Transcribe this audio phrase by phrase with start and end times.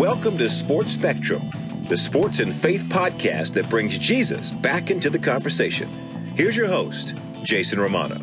[0.00, 1.50] Welcome to Sports Spectrum,
[1.86, 5.90] the sports and faith podcast that brings Jesus back into the conversation.
[6.34, 8.18] Here's your host, Jason Romano.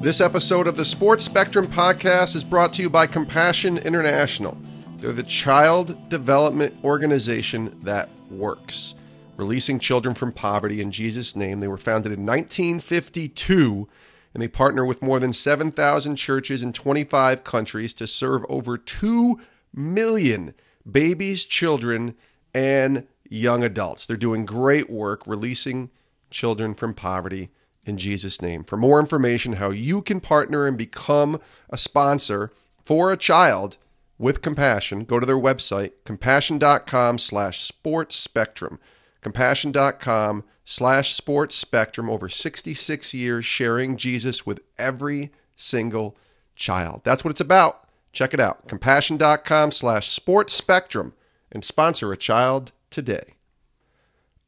[0.00, 4.56] This episode of the Sports Spectrum podcast is brought to you by Compassion International.
[4.98, 8.94] They're the child development organization that works,
[9.36, 11.58] releasing children from poverty in Jesus' name.
[11.58, 13.88] They were founded in 1952
[14.32, 19.40] and they partner with more than 7,000 churches in 25 countries to serve over 2
[19.74, 20.54] million
[20.90, 22.14] babies, children,
[22.54, 24.06] and young adults.
[24.06, 25.90] They're doing great work releasing
[26.30, 27.50] children from poverty
[27.84, 28.64] in Jesus' name.
[28.64, 32.52] For more information, how you can partner and become a sponsor
[32.84, 33.78] for a child
[34.18, 38.78] with compassion, go to their website, compassion.com slash sports spectrum.
[39.22, 42.08] Compassion.com slash sports spectrum.
[42.08, 46.16] Over 66 years sharing Jesus with every single
[46.54, 47.00] child.
[47.04, 47.83] That's what it's about.
[48.14, 51.12] Check it out, compassion.com slash sports spectrum,
[51.50, 53.34] and sponsor a child today.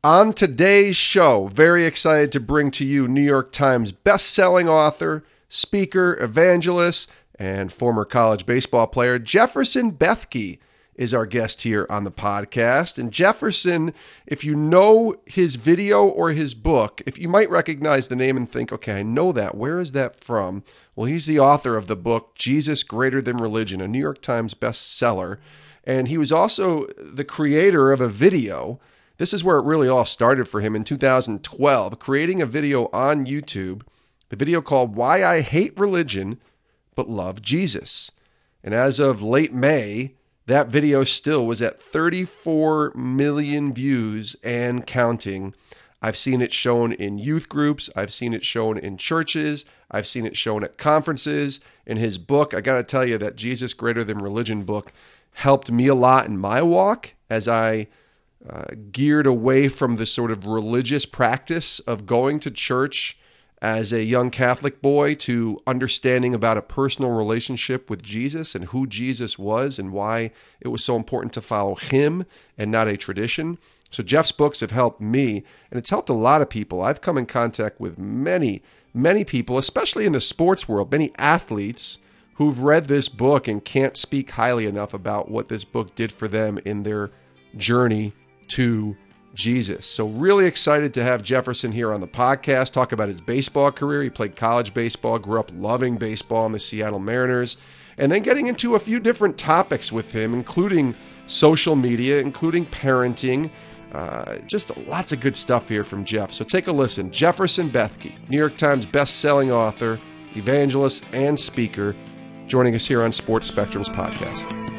[0.04, 6.16] On today's show, very excited to bring to you New York Times best-selling author, speaker,
[6.22, 10.60] evangelist, and former college baseball player Jefferson Bethke
[10.96, 12.98] is our guest here on the podcast.
[12.98, 13.92] And Jefferson,
[14.26, 18.50] if you know his video or his book, if you might recognize the name and
[18.50, 19.54] think, okay, I know that.
[19.54, 20.64] Where is that from?
[20.94, 24.54] Well, he's the author of the book Jesus Greater Than Religion, a New York Times
[24.54, 25.38] bestseller.
[25.84, 28.80] And he was also the creator of a video.
[29.18, 33.26] This is where it really all started for him in 2012, creating a video on
[33.26, 33.82] YouTube,
[34.30, 36.40] the video called Why I Hate Religion
[36.94, 38.10] But Love Jesus.
[38.64, 40.15] And as of late May,
[40.46, 45.54] that video still was at 34 million views and counting.
[46.02, 50.26] I've seen it shown in youth groups, I've seen it shown in churches, I've seen
[50.26, 51.60] it shown at conferences.
[51.86, 54.92] In his book, I got to tell you that Jesus Greater Than Religion book
[55.32, 57.88] helped me a lot in my walk as I
[58.48, 63.18] uh, geared away from the sort of religious practice of going to church
[63.62, 68.86] as a young Catholic boy to understanding about a personal relationship with Jesus and who
[68.86, 70.30] Jesus was and why
[70.60, 72.26] it was so important to follow him
[72.58, 73.58] and not a tradition.
[73.90, 76.82] So, Jeff's books have helped me, and it's helped a lot of people.
[76.82, 78.62] I've come in contact with many,
[78.92, 81.98] many people, especially in the sports world, many athletes
[82.34, 86.28] who've read this book and can't speak highly enough about what this book did for
[86.28, 87.10] them in their
[87.56, 88.12] journey
[88.48, 88.96] to
[89.36, 89.86] Jesus.
[89.86, 94.02] So, really excited to have Jefferson here on the podcast, talk about his baseball career.
[94.02, 97.56] He played college baseball, grew up loving baseball in the Seattle Mariners,
[97.98, 100.94] and then getting into a few different topics with him, including
[101.26, 103.50] social media, including parenting.
[103.92, 106.32] Uh, just lots of good stuff here from Jeff.
[106.32, 107.12] So, take a listen.
[107.12, 110.00] Jefferson Bethke, New York Times best-selling author,
[110.34, 111.94] evangelist, and speaker,
[112.46, 114.75] joining us here on Sports Spectrum's podcast.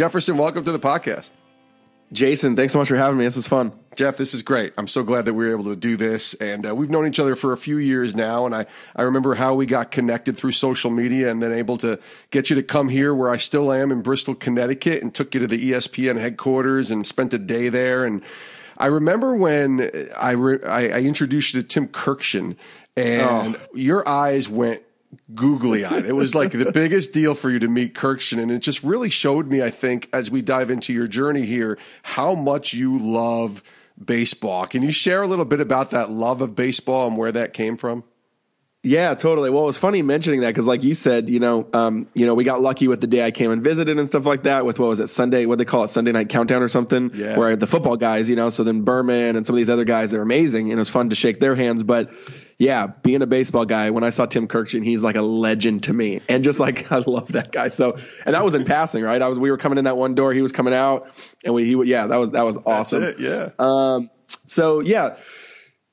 [0.00, 1.26] Jefferson, welcome to the podcast.
[2.10, 3.24] Jason, thanks so much for having me.
[3.24, 3.70] This is fun.
[3.96, 4.72] Jeff, this is great.
[4.78, 6.32] I'm so glad that we were able to do this.
[6.32, 8.46] And uh, we've known each other for a few years now.
[8.46, 8.64] And I,
[8.96, 12.00] I remember how we got connected through social media and then able to
[12.30, 15.40] get you to come here where I still am in Bristol, Connecticut, and took you
[15.40, 18.06] to the ESPN headquarters and spent a day there.
[18.06, 18.22] And
[18.78, 22.56] I remember when I, re- I, I introduced you to Tim Kurkjian
[22.96, 23.60] and oh.
[23.74, 24.82] your eyes went
[25.34, 26.06] googly eyed.
[26.06, 28.40] It was like the biggest deal for you to meet Kurkjian.
[28.40, 31.78] And it just really showed me, I think, as we dive into your journey here,
[32.02, 33.62] how much you love
[34.02, 34.66] baseball.
[34.66, 37.76] Can you share a little bit about that love of baseball and where that came
[37.76, 38.04] from?
[38.82, 39.50] Yeah, totally.
[39.50, 42.34] Well, it was funny mentioning that because, like you said, you know, um, you know,
[42.34, 44.64] we got lucky with the day I came and visited and stuff like that.
[44.64, 45.44] With what was it, Sunday?
[45.44, 47.10] What they call it, Sunday night countdown or something?
[47.12, 47.36] Yeah.
[47.36, 50.10] Where the football guys, you know, so then Berman and some of these other guys,
[50.10, 51.82] they're amazing, and it was fun to shake their hands.
[51.82, 52.10] But
[52.60, 55.94] yeah, being a baseball guy, when I saw Tim Kurkjian, he's like a legend to
[55.94, 56.20] me.
[56.28, 57.68] And just like I love that guy.
[57.68, 59.20] So and that was in passing, right?
[59.20, 61.10] I was we were coming in that one door, he was coming out,
[61.42, 63.14] and we he yeah, that was that was awesome.
[63.18, 63.50] yeah.
[63.58, 64.10] Um
[64.46, 65.16] so yeah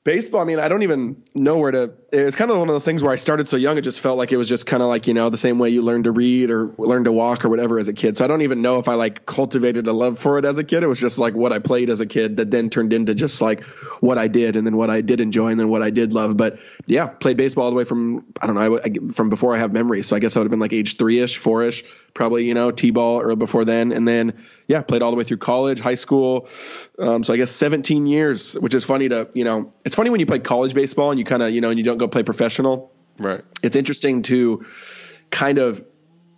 [0.08, 1.92] baseball, I mean, I don't even know where to.
[2.10, 4.16] It's kind of one of those things where I started so young, it just felt
[4.16, 6.10] like it was just kind of like, you know, the same way you learn to
[6.10, 8.16] read or learn to walk or whatever as a kid.
[8.16, 10.64] So I don't even know if I like cultivated a love for it as a
[10.64, 10.82] kid.
[10.82, 13.42] It was just like what I played as a kid that then turned into just
[13.42, 13.62] like
[14.00, 16.34] what I did and then what I did enjoy and then what I did love.
[16.34, 19.58] But yeah, played baseball all the way from, I don't know, I, from before I
[19.58, 20.06] have memories.
[20.06, 21.84] So I guess I would have been like age three ish, four ish,
[22.14, 23.92] probably, you know, T ball or before then.
[23.92, 24.32] And then,
[24.66, 26.48] yeah, played all the way through college, high school.
[26.98, 30.20] Um, so I guess 17 years, which is funny to, you know, it's funny when
[30.20, 32.22] you play college baseball and you kind of, you know, and you don't go play
[32.22, 32.92] professional.
[33.18, 33.44] Right.
[33.62, 34.66] It's interesting to
[35.30, 35.84] kind of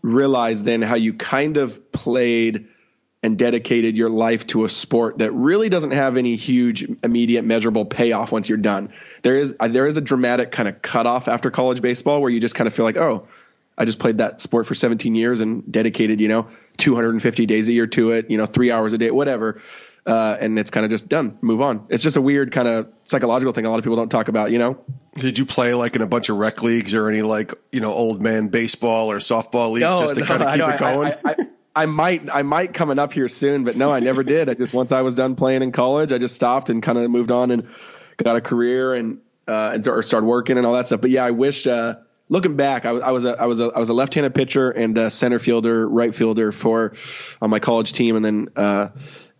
[0.03, 2.69] realize then how you kind of played
[3.23, 7.85] and dedicated your life to a sport that really doesn't have any huge immediate measurable
[7.85, 8.93] payoff once you're done.
[9.23, 12.41] There is uh, there is a dramatic kind of cutoff after college baseball where you
[12.41, 13.29] just kind of feel like, oh,
[13.77, 16.49] I just played that sport for 17 years and dedicated, you know,
[16.79, 19.61] 250 days a year to it, you know, three hours a day, whatever.
[20.07, 21.39] Uh, and it's kind of just done.
[21.43, 21.87] Move on.
[21.91, 23.67] It's just a weird kind of psychological thing.
[23.67, 24.83] A lot of people don't talk about, you know.
[25.15, 27.93] Did you play like in a bunch of rec leagues or any like you know
[27.93, 31.13] old man baseball or softball leagues no, just to no, kind of keep it going?
[31.25, 31.37] I, I,
[31.83, 34.49] I might I might coming up here soon, but no, I never did.
[34.49, 37.11] I just once I was done playing in college, I just stopped and kind of
[37.11, 37.69] moved on and
[38.17, 41.01] got a career and uh, and started working and all that stuff.
[41.01, 41.67] But yeah, I wish.
[41.67, 41.97] Uh,
[42.29, 44.71] looking back, I was I was a I was a I was a left-handed pitcher
[44.71, 46.95] and a center fielder, right fielder for
[47.43, 48.89] on my college team, and then uh,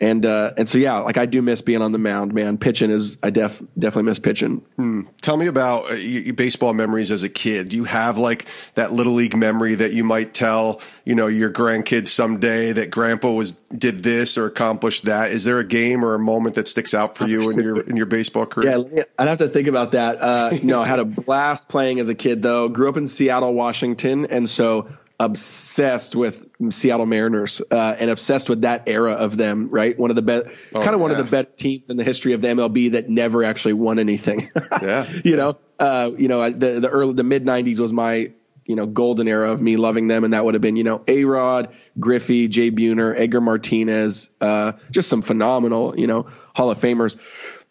[0.01, 2.57] and uh, and so yeah, like I do miss being on the mound, man.
[2.57, 4.63] Pitching is I def definitely miss pitching.
[4.77, 5.03] Hmm.
[5.21, 7.69] Tell me about uh, your baseball memories as a kid.
[7.69, 11.53] Do you have like that little league memory that you might tell you know your
[11.53, 15.33] grandkids someday that Grandpa was did this or accomplished that?
[15.33, 17.97] Is there a game or a moment that sticks out for you in your in
[17.97, 18.85] your baseball career?
[18.93, 20.23] Yeah, I'd have to think about that.
[20.23, 22.71] Uh, no, I had a blast playing as a kid though.
[22.71, 24.89] Grew up in Seattle, Washington, and so
[25.21, 29.69] obsessed with Seattle Mariners uh, and obsessed with that era of them.
[29.69, 30.97] Right, one of the best, oh, kind of yeah.
[30.97, 33.99] one of the best teams in the history of the MLB that never actually won
[33.99, 34.51] anything.
[34.83, 38.33] yeah, you know, uh, you know, the the early the mid '90s was my
[38.65, 41.03] you know golden era of me loving them, and that would have been you know
[41.07, 46.81] A Rod, Griffey, Jay Buhner, Edgar Martinez, uh, just some phenomenal you know Hall of
[46.81, 47.19] Famers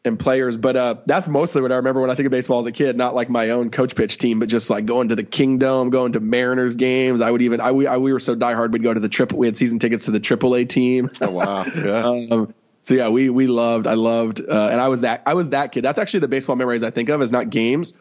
[0.05, 0.57] and players.
[0.57, 2.95] But uh, that's mostly what I remember when I think of baseball as a kid.
[2.95, 6.13] Not like my own coach pitch team, but just like going to the Kingdome, going
[6.13, 7.21] to Mariners games.
[7.21, 9.37] I would even I we, I, we were so diehard we'd go to the triple.
[9.37, 11.09] We had season tickets to the AAA team.
[11.21, 11.65] Oh wow!
[11.65, 12.05] Yeah.
[12.31, 13.87] um, so yeah, we we loved.
[13.87, 15.83] I loved, uh, and I was that I was that kid.
[15.83, 17.93] That's actually the baseball memories I think of as not games.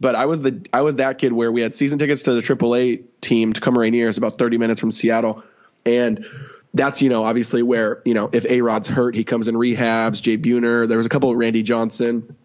[0.00, 2.40] But I was the I was that kid where we had season tickets to the
[2.40, 5.44] AAA team Tacoma Rainiers, about 30 minutes from Seattle,
[5.86, 6.26] and
[6.74, 10.20] that's you know obviously where you know if A Rod's hurt, he comes in rehabs.
[10.20, 12.36] Jay Buhner, there was a couple of Randy Johnson,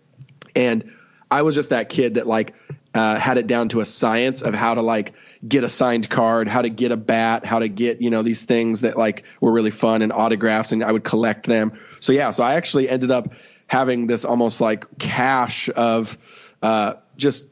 [0.56, 0.94] and
[1.30, 2.54] I was just that kid that like
[2.94, 5.14] uh, had it down to a science of how to like
[5.46, 8.46] get a signed card, how to get a bat, how to get you know these
[8.46, 11.80] things that like were really fun and autographs, and I would collect them.
[12.00, 13.34] So yeah, so I actually ended up
[13.66, 16.18] having this almost like cache of
[16.62, 17.50] uh, just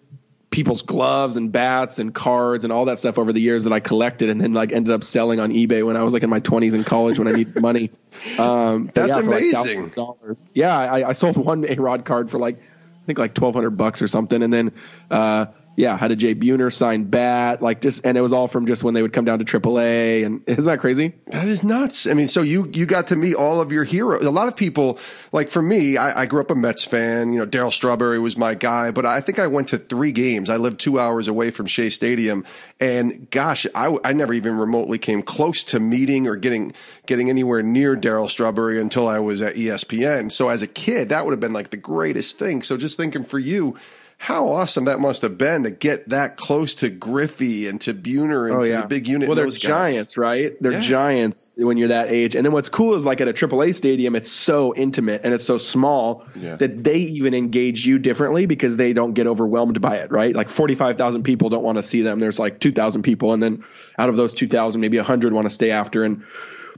[0.49, 3.79] people's gloves and bats and cards and all that stuff over the years that I
[3.79, 6.39] collected and then like ended up selling on eBay when I was like in my
[6.39, 7.91] 20s in college when I needed money.
[8.39, 9.93] Um, That's yeah, amazing.
[9.95, 13.77] Like yeah, I, I, sold one A Rod card for like I think like 1200
[13.77, 14.71] bucks or something, and then
[15.11, 15.45] uh,
[15.77, 18.83] yeah, had a Jay Buhner signed bat, like just, and it was all from just
[18.83, 20.25] when they would come down to AAA.
[20.25, 21.13] And isn't that crazy?
[21.27, 22.07] That is nuts.
[22.07, 24.25] I mean, so you you got to meet all of your heroes.
[24.25, 24.97] A lot of people,
[25.31, 27.31] like for me, I, I grew up a Mets fan.
[27.31, 30.49] You know, Darryl Strawberry was my guy, but I think I went to three games.
[30.49, 32.43] I lived two hours away from Shea Stadium,
[32.79, 36.73] and gosh, I, I never even remotely came close to meeting or getting
[37.05, 40.31] getting anywhere near Darryl Strawberry until I was at ESPN.
[40.31, 42.63] So as a kid, that would have been like the greatest thing.
[42.63, 43.77] So just thinking for you
[44.19, 48.47] how awesome that must have been to get that close to Griffey and to Buhner
[48.47, 48.81] and oh, to yeah.
[48.81, 49.29] the big unit.
[49.29, 50.55] Well, they're giants, right?
[50.59, 50.79] They're yeah.
[50.79, 52.35] giants when you're that age.
[52.35, 55.45] And then what's cool is like at a AAA stadium, it's so intimate and it's
[55.45, 56.55] so small yeah.
[56.55, 60.35] that they even engage you differently because they don't get overwhelmed by it, right?
[60.35, 62.19] Like 45,000 people don't want to see them.
[62.19, 63.33] There's like 2,000 people.
[63.33, 63.63] And then
[63.99, 66.23] out of those 2,000, maybe 100 want to stay after and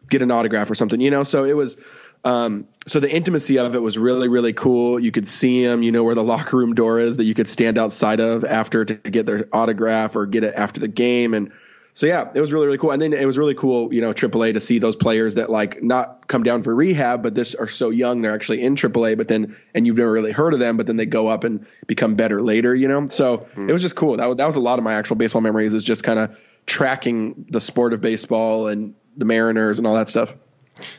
[0.10, 1.24] get an autograph or something, you know?
[1.24, 1.78] So it was,
[2.23, 4.99] um, so the intimacy of it was really, really cool.
[4.99, 7.47] You could see them, you know, where the locker room door is that you could
[7.47, 11.33] stand outside of after to get their autograph or get it after the game.
[11.33, 11.52] And
[11.94, 12.92] so, yeah, it was really, really cool.
[12.92, 15.81] And then it was really cool, you know, AAA to see those players that like
[15.81, 18.21] not come down for rehab, but this are so young.
[18.21, 20.97] They're actually in AAA, but then, and you've never really heard of them, but then
[20.97, 23.07] they go up and become better later, you know?
[23.07, 23.68] So mm.
[23.68, 24.18] it was just cool.
[24.18, 26.38] That was, that was a lot of my actual baseball memories is just kind of
[26.66, 30.33] tracking the sport of baseball and the Mariners and all that stuff.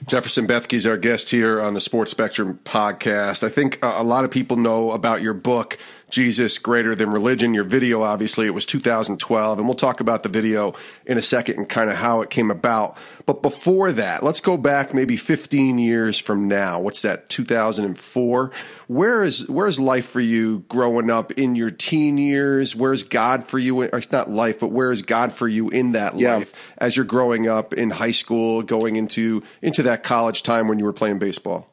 [0.06, 3.42] Jefferson Bethke is our guest here on the Sports Spectrum podcast.
[3.42, 5.78] I think uh, a lot of people know about your book,
[6.10, 7.54] Jesus Greater Than Religion.
[7.54, 10.74] Your video, obviously, it was 2012, and we'll talk about the video
[11.06, 12.96] in a second and kind of how it came about.
[13.26, 16.80] But before that, let's go back maybe 15 years from now.
[16.80, 18.50] What's that, 2004?
[18.88, 22.74] Where is, where's life for you growing up in your teen years?
[22.74, 23.84] Where's God for you?
[23.84, 26.36] Or not life, but where is God for you in that yeah.
[26.36, 30.78] life as you're growing up in high school, going into, into that college time when
[30.78, 31.69] you were playing baseball?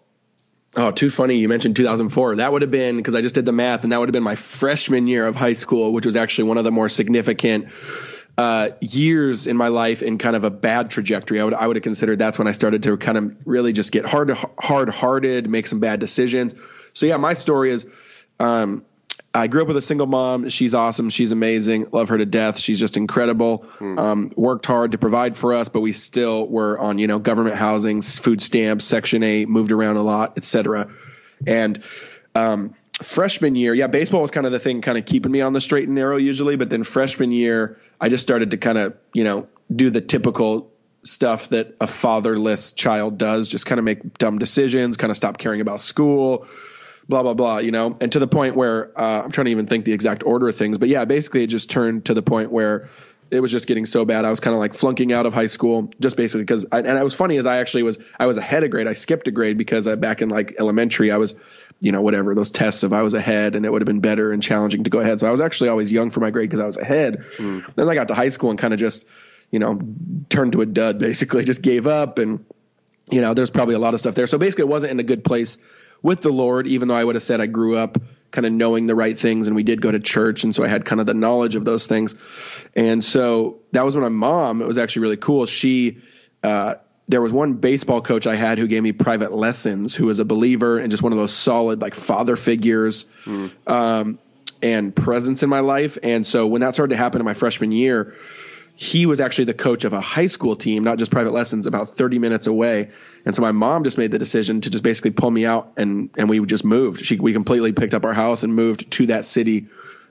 [0.75, 1.37] Oh, too funny.
[1.37, 2.37] You mentioned 2004.
[2.37, 4.23] That would have been because I just did the math, and that would have been
[4.23, 7.69] my freshman year of high school, which was actually one of the more significant
[8.37, 11.39] uh, years in my life in kind of a bad trajectory.
[11.39, 13.91] I would I would have considered that's when I started to kind of really just
[13.91, 16.53] get hard hard hearted, make some bad decisions.
[16.93, 17.87] So yeah, my story is.
[18.39, 18.85] Um,
[19.37, 20.49] I grew up with a single mom.
[20.49, 21.09] She's awesome.
[21.09, 21.89] She's amazing.
[21.91, 22.57] Love her to death.
[22.57, 23.65] She's just incredible.
[23.79, 23.99] Mm.
[23.99, 27.55] Um, worked hard to provide for us, but we still were on, you know, government
[27.55, 30.89] housing, food stamps, Section 8, moved around a lot, etc.
[31.45, 31.83] And
[32.33, 35.53] um, freshman year, yeah, baseball was kind of the thing kind of keeping me on
[35.53, 36.55] the straight and narrow usually.
[36.55, 40.71] But then freshman year, I just started to kind of, you know, do the typical
[41.03, 45.37] stuff that a fatherless child does, just kind of make dumb decisions, kind of stop
[45.37, 46.47] caring about school,
[47.09, 49.65] blah, blah, blah, you know, and to the point where uh, I'm trying to even
[49.65, 50.77] think the exact order of things.
[50.77, 52.89] But yeah, basically it just turned to the point where
[53.29, 54.25] it was just getting so bad.
[54.25, 57.03] I was kind of like flunking out of high school just basically because, and it
[57.03, 58.87] was funny as I actually was, I was ahead of grade.
[58.87, 61.35] I skipped a grade because I, back in like elementary, I was,
[61.79, 64.31] you know, whatever those tests, if I was ahead and it would have been better
[64.31, 65.19] and challenging to go ahead.
[65.19, 67.25] So I was actually always young for my grade because I was ahead.
[67.37, 67.73] Mm.
[67.75, 69.05] Then I got to high school and kind of just,
[69.51, 69.79] you know,
[70.29, 72.19] turned to a dud basically, just gave up.
[72.19, 72.45] And,
[73.09, 74.27] you know, there's probably a lot of stuff there.
[74.27, 75.57] So basically, it wasn't in a good place
[76.01, 77.97] with the Lord, even though I would have said I grew up
[78.31, 80.43] kind of knowing the right things and we did go to church.
[80.43, 82.15] And so I had kind of the knowledge of those things.
[82.75, 85.45] And so that was when my mom, it was actually really cool.
[85.45, 85.99] She,
[86.43, 86.75] uh,
[87.07, 90.25] there was one baseball coach I had who gave me private lessons, who was a
[90.25, 93.51] believer and just one of those solid like father figures mm.
[93.65, 94.19] um,
[94.61, 95.97] and presence in my life.
[96.03, 98.15] And so when that started to happen in my freshman year,
[98.79, 101.97] he was actually the coach of a high school team, not just private lessons, about
[101.97, 102.91] 30 minutes away.
[103.25, 106.11] And so my mom just made the decision to just basically pull me out and,
[106.15, 107.03] and we just moved.
[107.03, 109.65] She, we completely picked up our house and moved to that city.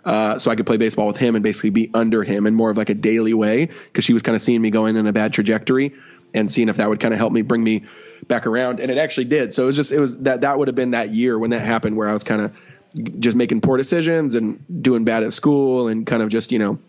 [0.04, 2.68] Uh, so I could play baseball with him and basically be under him in more
[2.68, 5.12] of like a daily way because she was kind of seeing me going in a
[5.12, 5.94] bad trajectory
[6.34, 7.84] and seeing if that would kind of help me bring me
[8.26, 8.80] back around.
[8.80, 9.54] And it actually did.
[9.54, 11.60] So it was just, it was that, that would have been that year when that
[11.60, 15.86] happened where I was kind of just making poor decisions and doing bad at school
[15.86, 16.80] and kind of just, you know,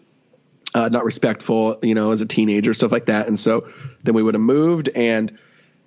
[0.78, 3.28] uh, not respectful, you know, as a teenager, stuff like that.
[3.28, 3.68] And so
[4.04, 5.38] then we would have moved and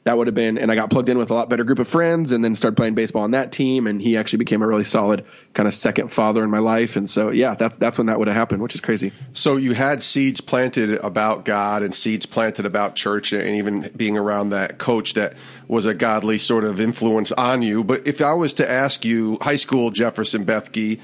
[0.03, 1.87] that would have been, and I got plugged in with a lot better group of
[1.87, 3.87] friends and then started playing baseball on that team.
[3.87, 6.97] And he actually became a really solid kind of second father in my life.
[6.97, 9.13] And so, yeah, that's, that's when that would have happened, which is crazy.
[9.35, 14.17] So you had seeds planted about God and seeds planted about church and even being
[14.17, 15.35] around that coach that
[15.69, 17.85] was a godly sort of influence on you.
[17.85, 20.99] But if I was to ask you, high school Jefferson Bethke,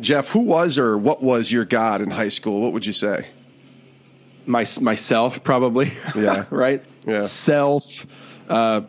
[0.00, 2.60] Jeff, who was or what was your God in high school?
[2.60, 3.28] What would you say?
[4.46, 5.92] My myself, probably.
[6.16, 6.46] Yeah.
[6.50, 6.82] right.
[7.06, 7.22] Yeah.
[7.22, 8.06] Self,
[8.48, 8.82] uh,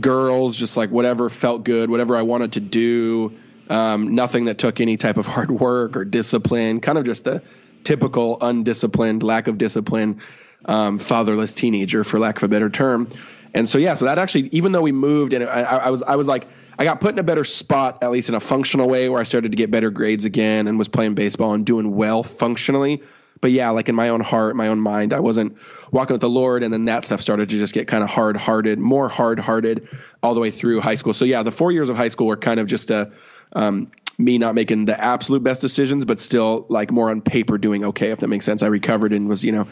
[0.00, 3.36] girls, just like whatever felt good, whatever I wanted to do.
[3.68, 6.80] Um, nothing that took any type of hard work or discipline.
[6.80, 7.42] Kind of just the
[7.84, 10.20] typical undisciplined, lack of discipline,
[10.64, 13.08] um, fatherless teenager, for lack of a better term.
[13.54, 16.16] And so yeah, so that actually, even though we moved, and I, I was I
[16.16, 16.46] was like
[16.82, 19.22] I got put in a better spot, at least in a functional way, where I
[19.22, 23.04] started to get better grades again and was playing baseball and doing well functionally.
[23.40, 25.58] But yeah, like in my own heart, my own mind, I wasn't
[25.92, 28.36] walking with the Lord, and then that stuff started to just get kind of hard
[28.36, 29.86] hearted, more hard hearted,
[30.24, 31.14] all the way through high school.
[31.14, 33.12] So yeah, the four years of high school were kind of just a
[33.52, 37.84] um, me not making the absolute best decisions, but still like more on paper doing
[37.84, 38.64] okay, if that makes sense.
[38.64, 39.68] I recovered and was you know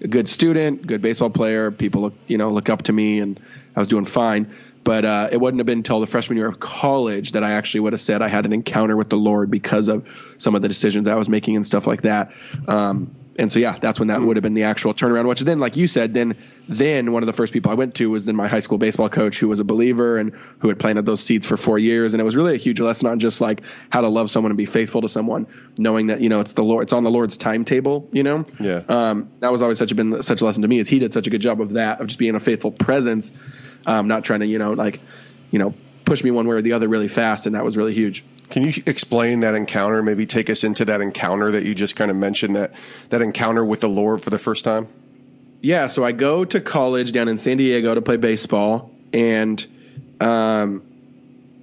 [0.00, 1.72] a good student, good baseball player.
[1.72, 3.40] People look you know look up to me, and
[3.74, 4.54] I was doing fine.
[4.84, 7.80] But uh, it wouldn't have been until the freshman year of college that I actually
[7.80, 10.08] would have said I had an encounter with the Lord because of
[10.38, 12.32] some of the decisions I was making and stuff like that.
[12.66, 15.28] Um, and so yeah, that's when that would have been the actual turnaround.
[15.28, 16.36] Which then, like you said, then
[16.68, 19.08] then one of the first people I went to was then my high school baseball
[19.08, 22.14] coach, who was a believer and who had planted those seeds for four years.
[22.14, 24.58] And it was really a huge lesson on just like how to love someone and
[24.58, 25.46] be faithful to someone,
[25.78, 28.08] knowing that you know it's the Lord, it's on the Lord's timetable.
[28.12, 28.82] You know, yeah.
[28.88, 30.78] Um, that was always such a been such a lesson to me.
[30.78, 33.32] Is he did such a good job of that of just being a faithful presence
[33.86, 35.00] um, not trying to you know like
[35.50, 37.94] you know push me one way or the other really fast, and that was really
[37.94, 38.24] huge.
[38.50, 40.02] Can you explain that encounter?
[40.02, 42.72] Maybe take us into that encounter that you just kind of mentioned that
[43.08, 44.88] that encounter with the Lord for the first time.
[45.62, 49.64] Yeah, so I go to college down in San Diego to play baseball, and
[50.20, 50.82] um,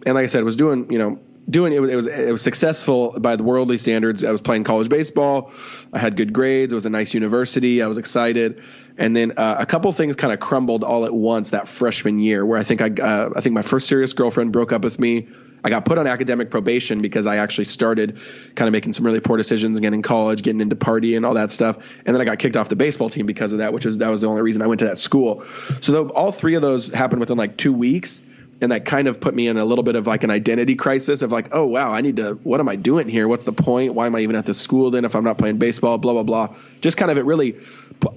[0.05, 1.19] and like I said, was doing you know
[1.49, 4.23] doing it was, it was it was successful by the worldly standards.
[4.23, 5.51] I was playing college baseball.
[5.91, 6.71] I had good grades.
[6.71, 7.81] It was a nice university.
[7.81, 8.61] I was excited,
[8.97, 12.45] and then uh, a couple things kind of crumbled all at once that freshman year,
[12.45, 15.29] where I think I uh, I think my first serious girlfriend broke up with me.
[15.61, 18.19] I got put on academic probation because I actually started
[18.55, 21.33] kind of making some really poor decisions again in college, getting into party and all
[21.33, 21.77] that stuff.
[22.05, 24.09] And then I got kicked off the baseball team because of that, which is that
[24.09, 25.43] was the only reason I went to that school.
[25.81, 28.23] So all three of those happened within like two weeks
[28.61, 31.21] and that kind of put me in a little bit of like an identity crisis
[31.21, 32.33] of like, oh wow, I need to.
[32.43, 33.27] What am I doing here?
[33.27, 33.93] What's the point?
[33.93, 35.97] Why am I even at this school then if I'm not playing baseball?
[35.97, 36.55] Blah blah blah.
[36.81, 37.57] Just kind of it really.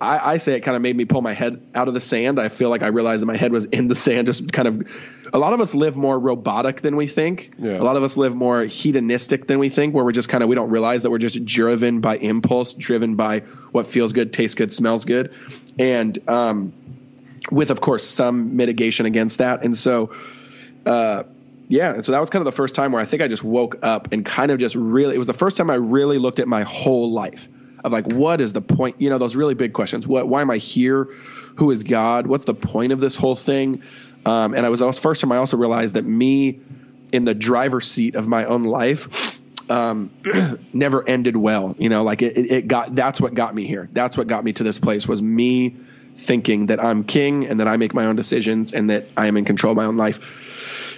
[0.00, 2.40] I, I say it kind of made me pull my head out of the sand.
[2.40, 4.26] I feel like I realized that my head was in the sand.
[4.26, 4.86] Just kind of.
[5.34, 7.54] A lot of us live more robotic than we think.
[7.58, 7.78] Yeah.
[7.78, 10.48] A lot of us live more hedonistic than we think, where we're just kind of
[10.48, 14.56] we don't realize that we're just driven by impulse, driven by what feels good, tastes
[14.56, 15.32] good, smells good,
[15.78, 16.74] and um,
[17.50, 19.62] with of course some mitigation against that.
[19.62, 20.12] And so
[20.86, 21.24] uh,
[21.68, 23.44] yeah, and so that was kind of the first time where I think I just
[23.44, 25.14] woke up and kind of just really.
[25.14, 27.48] It was the first time I really looked at my whole life
[27.82, 28.96] of like, what is the point?
[29.00, 30.06] You know, those really big questions.
[30.06, 30.28] What?
[30.28, 31.08] Why am I here?
[31.56, 32.26] Who is God?
[32.26, 33.82] What's the point of this whole thing?
[34.26, 36.60] Um, and I was first time I also realized that me
[37.12, 40.10] in the driver's seat of my own life um,
[40.72, 41.74] never ended well.
[41.78, 42.94] You know, like it, it got.
[42.94, 43.88] That's what got me here.
[43.92, 45.76] That's what got me to this place was me
[46.16, 49.36] thinking that I'm king and that I make my own decisions and that I am
[49.36, 50.20] in control of my own life.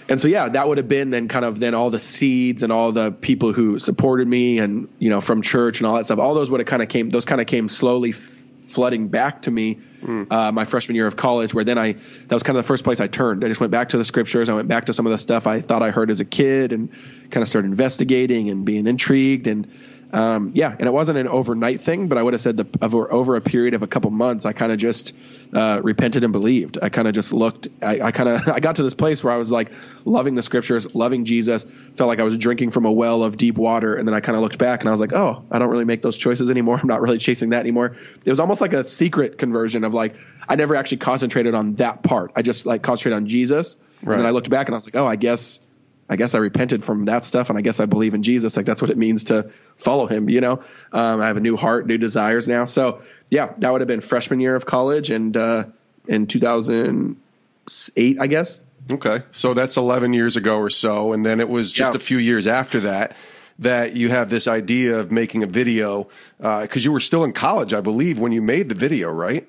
[0.09, 2.71] And so, yeah, that would have been then kind of then all the seeds and
[2.71, 6.19] all the people who supported me and, you know, from church and all that stuff,
[6.19, 9.51] all those would have kind of came, those kind of came slowly flooding back to
[9.51, 10.27] me mm.
[10.31, 12.85] uh, my freshman year of college, where then I, that was kind of the first
[12.85, 13.45] place I turned.
[13.45, 14.49] I just went back to the scriptures.
[14.49, 16.73] I went back to some of the stuff I thought I heard as a kid
[16.73, 16.91] and
[17.31, 19.47] kind of started investigating and being intrigued.
[19.47, 19.71] And,
[20.15, 23.13] um, yeah, and it wasn't an overnight thing, but I would have said that over,
[23.13, 25.13] over a period of a couple months, I kind of just
[25.53, 26.79] uh, repented and believed.
[26.81, 27.67] I kind of just looked.
[27.83, 29.73] I, I kind of I got to this place where I was like
[30.05, 31.67] loving the scriptures, loving Jesus.
[31.97, 34.37] Felt like I was drinking from a well of deep water, and then I kind
[34.37, 36.79] of looked back and I was like, oh, I don't really make those choices anymore.
[36.83, 37.97] I'm not really chasing that anymore.
[38.25, 40.15] It was almost like a secret conversion of like
[40.49, 42.31] I never actually concentrated on that part.
[42.37, 44.13] I just like concentrated on Jesus, right.
[44.13, 45.61] and then I looked back and I was like, oh, I guess
[46.09, 48.57] I guess I repented from that stuff, and I guess I believe in Jesus.
[48.57, 50.29] Like that's what it means to follow Him.
[50.29, 52.67] You know, um, I have a new heart, new desires now.
[52.67, 55.65] So yeah, that would have been freshman year of college, and uh,
[56.07, 58.63] in 2008, I guess.
[58.91, 61.97] Okay, so that's 11 years ago or so, and then it was just yeah.
[61.97, 63.17] a few years after that
[63.59, 66.09] that you have this idea of making a video
[66.39, 69.49] because uh, you were still in college, I believe, when you made the video, right?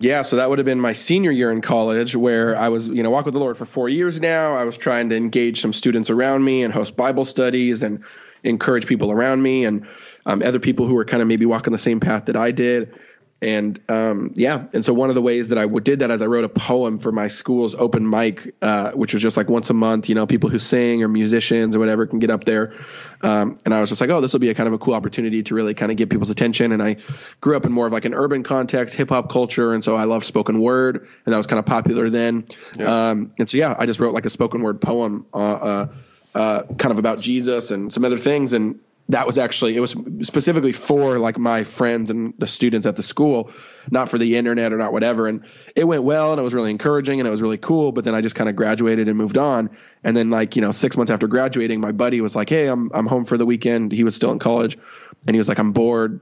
[0.00, 3.02] Yeah, so that would have been my senior year in college where I was, you
[3.02, 4.56] know, walk with the Lord for four years now.
[4.56, 8.02] I was trying to engage some students around me and host Bible studies and
[8.42, 9.86] encourage people around me and
[10.24, 12.98] um, other people who were kind of maybe walking the same path that I did
[13.42, 16.26] and um, yeah, and so one of the ways that I did that is I
[16.26, 19.74] wrote a poem for my school's open mic, uh, which was just like once a
[19.74, 20.10] month.
[20.10, 22.74] You know, people who sing or musicians or whatever can get up there,
[23.22, 24.92] um, and I was just like, oh, this will be a kind of a cool
[24.92, 26.72] opportunity to really kind of get people's attention.
[26.72, 26.96] And I
[27.40, 30.04] grew up in more of like an urban context, hip hop culture, and so I
[30.04, 32.44] loved spoken word, and that was kind of popular then.
[32.78, 33.10] Yeah.
[33.10, 35.86] Um, and so yeah, I just wrote like a spoken word poem, uh, uh,
[36.34, 39.94] uh kind of about Jesus and some other things, and that was actually it was
[40.22, 43.50] specifically for like my friends and the students at the school
[43.90, 45.26] not for the internet or not whatever.
[45.26, 45.44] And
[45.74, 48.14] it went well and it was really encouraging and it was really cool but then
[48.14, 49.70] i just kind of graduated and moved on.
[50.04, 52.90] And then like you know 6 months after graduating my buddy was like hey i'm
[52.94, 53.92] i'm home for the weekend.
[53.92, 54.78] He was still in college
[55.26, 56.20] and he was like i'm bored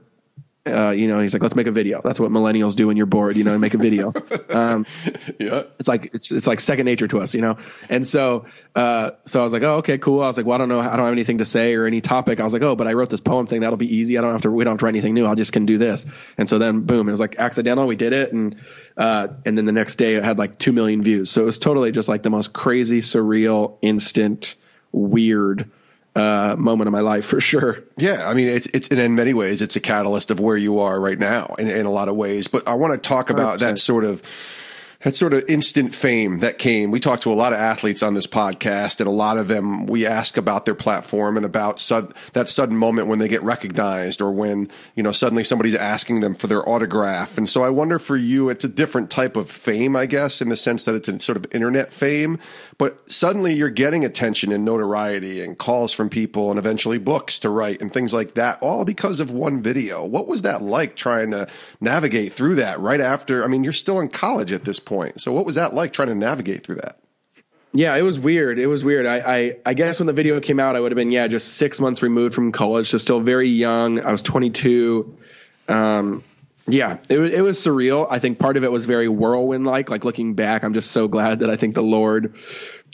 [0.69, 2.01] uh, you know, he's like, let's make a video.
[2.01, 4.13] That's what millennials do when you're bored, you know, make a video.
[4.49, 4.85] Um,
[5.39, 5.63] yeah.
[5.79, 7.57] It's like, it's, it's like second nature to us, you know?
[7.89, 10.21] And so, uh, so I was like, oh, okay, cool.
[10.21, 10.79] I was like, well, I don't know.
[10.79, 12.39] I don't have anything to say or any topic.
[12.39, 13.61] I was like, oh, but I wrote this poem thing.
[13.61, 14.17] That'll be easy.
[14.17, 15.25] I don't have to, we don't have to write anything new.
[15.25, 16.05] I just can do this.
[16.37, 17.87] And so then boom, it was like accidental.
[17.87, 18.33] We did it.
[18.33, 18.57] And,
[18.97, 21.29] uh, and then the next day it had like 2 million views.
[21.29, 24.55] So it was totally just like the most crazy, surreal, instant,
[24.91, 25.71] weird,
[26.19, 27.83] uh, moment of my life for sure.
[27.97, 30.99] Yeah, I mean, it's it's in many ways it's a catalyst of where you are
[30.99, 32.47] right now in, in a lot of ways.
[32.47, 33.61] But I want to talk about 100%.
[33.61, 34.21] that sort of
[35.01, 36.91] that sort of instant fame that came.
[36.91, 39.85] We talked to a lot of athletes on this podcast, and a lot of them
[39.85, 44.21] we ask about their platform and about sud- that sudden moment when they get recognized
[44.21, 47.37] or when you know suddenly somebody's asking them for their autograph.
[47.37, 50.49] And so I wonder for you, it's a different type of fame, I guess, in
[50.49, 52.37] the sense that it's a sort of internet fame,
[52.77, 57.49] but suddenly you're getting attention and notoriety and calls from people and eventually books to
[57.49, 60.03] write and things like that, all because of one video.
[60.03, 61.47] What was that like trying to
[61.79, 63.45] navigate through that right after?
[63.45, 64.88] I mean, you're still in college at this point.
[65.17, 66.99] So what was that like trying to navigate through that?
[67.71, 68.57] Yeah, it was weird.
[68.57, 69.05] It was weird.
[69.05, 71.49] I, I, I guess when the video came out, I would have been, yeah, just
[71.53, 72.89] six months removed from college.
[72.89, 74.03] So still very young.
[74.03, 75.17] I was 22.
[75.67, 76.23] Um,
[76.67, 78.07] yeah, it was, it was surreal.
[78.09, 79.89] I think part of it was very whirlwind like.
[79.89, 82.35] Like looking back, I'm just so glad that I think the Lord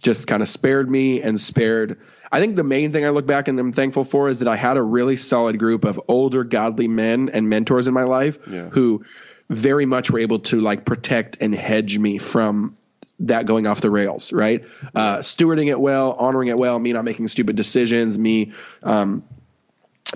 [0.01, 1.99] just kind of spared me and spared.
[2.31, 4.57] I think the main thing I look back and I'm thankful for is that I
[4.57, 8.69] had a really solid group of older godly men and mentors in my life yeah.
[8.69, 9.05] who
[9.49, 12.75] very much were able to like protect and hedge me from
[13.19, 14.65] that going off the rails, right?
[14.93, 18.53] Uh, stewarding it well, honoring it well, me not making stupid decisions, me
[18.83, 19.23] um,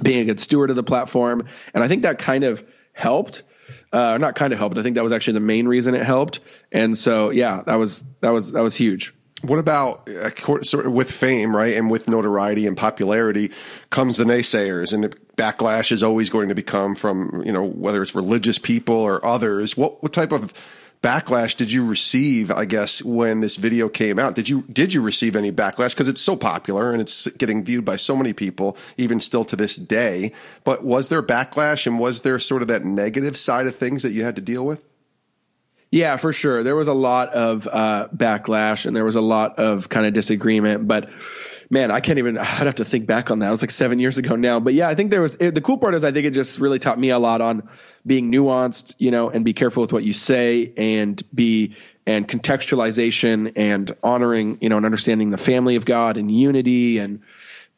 [0.01, 1.47] being a good steward of the platform.
[1.73, 2.63] And I think that kind of
[2.93, 3.43] helped.
[3.91, 4.77] Uh, not kind of helped.
[4.77, 6.39] I think that was actually the main reason it helped.
[6.71, 9.13] And so, yeah, that was that was that was huge.
[9.41, 10.31] What about uh,
[10.89, 13.51] with fame, right, and with notoriety and popularity
[13.89, 18.01] comes the naysayers, and the backlash is always going to become from you know whether
[18.01, 19.77] it's religious people or others.
[19.77, 20.53] What what type of
[21.01, 22.51] backlash did you receive?
[22.51, 26.09] I guess when this video came out, did you did you receive any backlash because
[26.09, 29.75] it's so popular and it's getting viewed by so many people, even still to this
[29.75, 30.33] day?
[30.63, 34.11] But was there backlash, and was there sort of that negative side of things that
[34.11, 34.83] you had to deal with?
[35.91, 36.61] Yeah, for sure.
[36.61, 40.13] There was a lot of uh, backlash and there was a lot of kind of
[40.13, 41.09] disagreement, but
[41.69, 43.47] man, I can't even, I'd have to think back on that.
[43.47, 44.59] It was like seven years ago now.
[44.59, 46.59] But yeah, I think there was, it, the cool part is I think it just
[46.59, 47.69] really taught me a lot on
[48.05, 53.53] being nuanced, you know, and be careful with what you say and be, and contextualization
[53.55, 57.21] and honoring, you know, and understanding the family of God and unity and,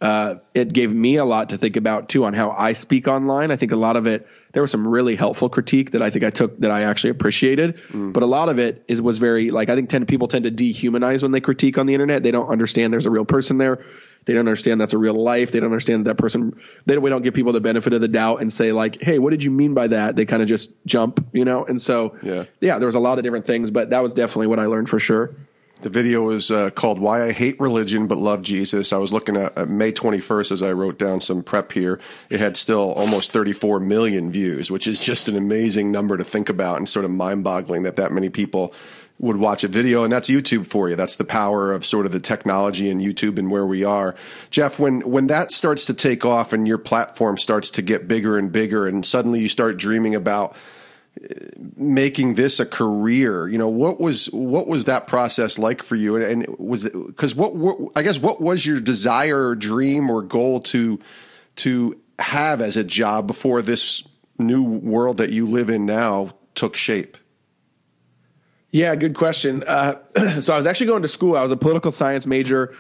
[0.02, 3.52] uh, it gave me a lot to think about too on how I speak online.
[3.52, 6.26] I think a lot of it, there was some really helpful critique that I think
[6.26, 8.12] I took that I actually appreciated, mm.
[8.12, 10.52] but a lot of it is was very like I think tend people tend to
[10.52, 12.24] dehumanize when they critique on the internet.
[12.24, 13.86] They don't understand there's a real person there.
[14.26, 15.52] They don't understand that's a real life.
[15.52, 16.60] They don't understand that, that person.
[16.86, 19.20] They don't, we don't give people the benefit of the doubt and say like, "Hey,
[19.20, 21.64] what did you mean by that?" They kind of just jump, you know.
[21.66, 24.48] And so, yeah, yeah, there was a lot of different things, but that was definitely
[24.48, 25.36] what I learned for sure.
[25.82, 29.36] The video was uh, called "Why I Hate Religion But Love Jesus." I was looking
[29.36, 32.00] at, at, May 21st as I wrote down some prep here.
[32.30, 36.50] It had still almost 34 million views, which is just an amazing number to think
[36.50, 38.74] about and sort of mind-boggling that that many people
[39.18, 40.04] would watch a video.
[40.04, 40.96] And that's YouTube for you.
[40.96, 44.16] That's the power of sort of the technology and YouTube and where we are.
[44.52, 48.38] Jeff, when when that starts to take off and your platform starts to get bigger
[48.38, 50.56] and bigger, and suddenly you start dreaming about
[51.76, 53.48] making this a career?
[53.48, 56.16] You know what was what was that process like for you?
[56.16, 60.22] And, was it because what, what, i guess what was your desire or dream or
[60.22, 61.00] goal to
[61.58, 64.04] to have as a job before this
[64.38, 67.18] new world that you live in now took shape?
[68.72, 69.64] Yeah good question.
[69.68, 69.96] Uh,
[70.42, 71.36] so i was actually going to school.
[71.36, 72.76] I was a political science major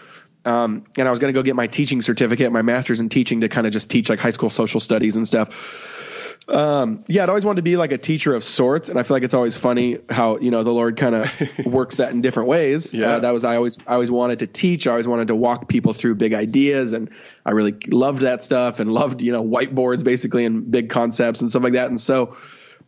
[0.46, 3.42] um, and i was going to go get my teaching certificate my master's in teaching
[3.42, 6.11] to kind of just teach like high school social studies and stuff
[6.48, 9.16] um, yeah, I'd always wanted to be like a teacher of sorts, and I feel
[9.16, 11.32] like it's always funny how you know the Lord kind of
[11.66, 12.94] works that in different ways.
[12.94, 14.88] Yeah, uh, that was I always I always wanted to teach.
[14.88, 17.10] I always wanted to walk people through big ideas, and
[17.46, 21.50] I really loved that stuff and loved you know whiteboards basically and big concepts and
[21.50, 21.88] stuff like that.
[21.88, 22.36] And so,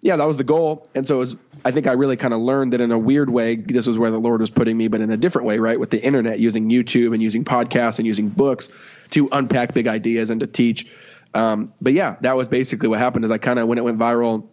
[0.01, 0.87] yeah, that was the goal.
[0.95, 1.37] And so it was.
[1.63, 4.11] I think I really kind of learned that in a weird way, this was where
[4.11, 5.79] the Lord was putting me, but in a different way, right?
[5.79, 8.67] With the internet, using YouTube and using podcasts and using books
[9.11, 10.87] to unpack big ideas and to teach.
[11.34, 13.26] Um, but yeah, that was basically what happened.
[13.26, 14.48] Is I kind of when it went viral,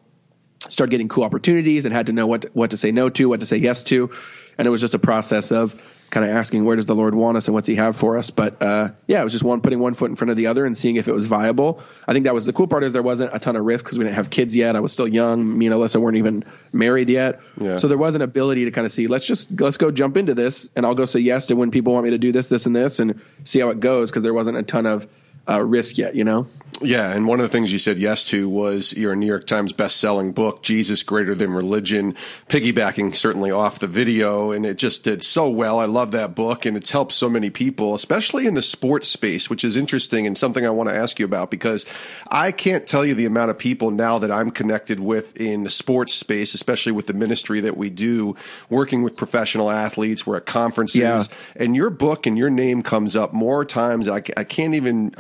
[0.68, 3.28] started getting cool opportunities and had to know what to, what to say no to,
[3.28, 4.10] what to say yes to,
[4.58, 7.36] and it was just a process of kind of asking where does the Lord want
[7.36, 8.30] us and what's He have for us.
[8.30, 10.66] But uh, yeah, it was just one putting one foot in front of the other
[10.66, 11.82] and seeing if it was viable.
[12.06, 13.96] I think that was the cool part is there wasn't a ton of risk because
[13.96, 14.74] we didn't have kids yet.
[14.74, 15.56] I was still young.
[15.56, 17.76] Me and Alyssa weren't even married yet, yeah.
[17.76, 20.34] so there was an ability to kind of see let's just let's go jump into
[20.34, 22.66] this and I'll go say yes to when people want me to do this, this,
[22.66, 25.06] and this, and see how it goes because there wasn't a ton of
[25.50, 26.46] uh, risk yet, you know?
[26.82, 29.72] Yeah, and one of the things you said yes to was your New York Times
[29.72, 32.14] best-selling book, Jesus Greater Than Religion,
[32.48, 35.78] piggybacking certainly off the video, and it just did so well.
[35.78, 39.50] I love that book, and it's helped so many people, especially in the sports space,
[39.50, 41.84] which is interesting and something I want to ask you about because
[42.28, 45.70] I can't tell you the amount of people now that I'm connected with in the
[45.70, 48.36] sports space, especially with the ministry that we do,
[48.70, 51.24] working with professional athletes, we're at conferences, yeah.
[51.56, 54.08] and your book and your name comes up more times.
[54.08, 55.14] I, I can't even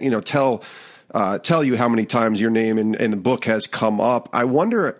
[0.00, 0.62] you know tell
[1.14, 4.28] uh, tell you how many times your name in, in the book has come up.
[4.32, 4.98] I wonder,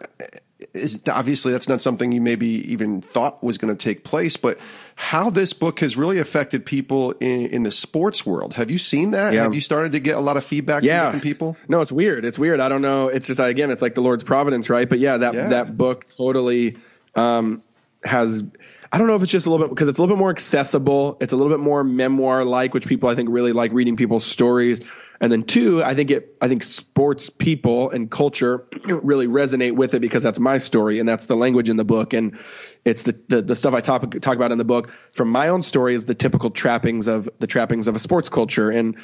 [0.74, 4.58] is obviously that's not something you maybe even thought was going to take place, but
[4.94, 8.54] how this book has really affected people in, in the sports world.
[8.54, 9.32] Have you seen that?
[9.32, 9.42] Yeah.
[9.42, 11.10] Have you started to get a lot of feedback yeah.
[11.10, 11.56] from people?
[11.66, 12.24] No, it's weird.
[12.24, 12.60] It's weird.
[12.60, 13.08] I don't know.
[13.08, 14.88] It's just again, it's like the Lord's providence, right?
[14.88, 15.48] But yeah, that yeah.
[15.48, 16.76] that book totally
[17.14, 17.62] um,
[18.04, 18.44] has.
[18.92, 20.30] I don't know if it's just a little bit because it's a little bit more
[20.30, 21.16] accessible.
[21.22, 24.24] It's a little bit more memoir like, which people I think really like reading people's
[24.24, 24.82] stories.
[25.18, 29.94] And then two, I think it, I think sports people and culture really resonate with
[29.94, 32.12] it because that's my story and that's the language in the book.
[32.12, 32.38] And
[32.84, 35.62] it's the, the, the stuff I talk, talk about in the book from my own
[35.62, 38.68] story is the typical trappings of the trappings of a sports culture.
[38.68, 38.96] And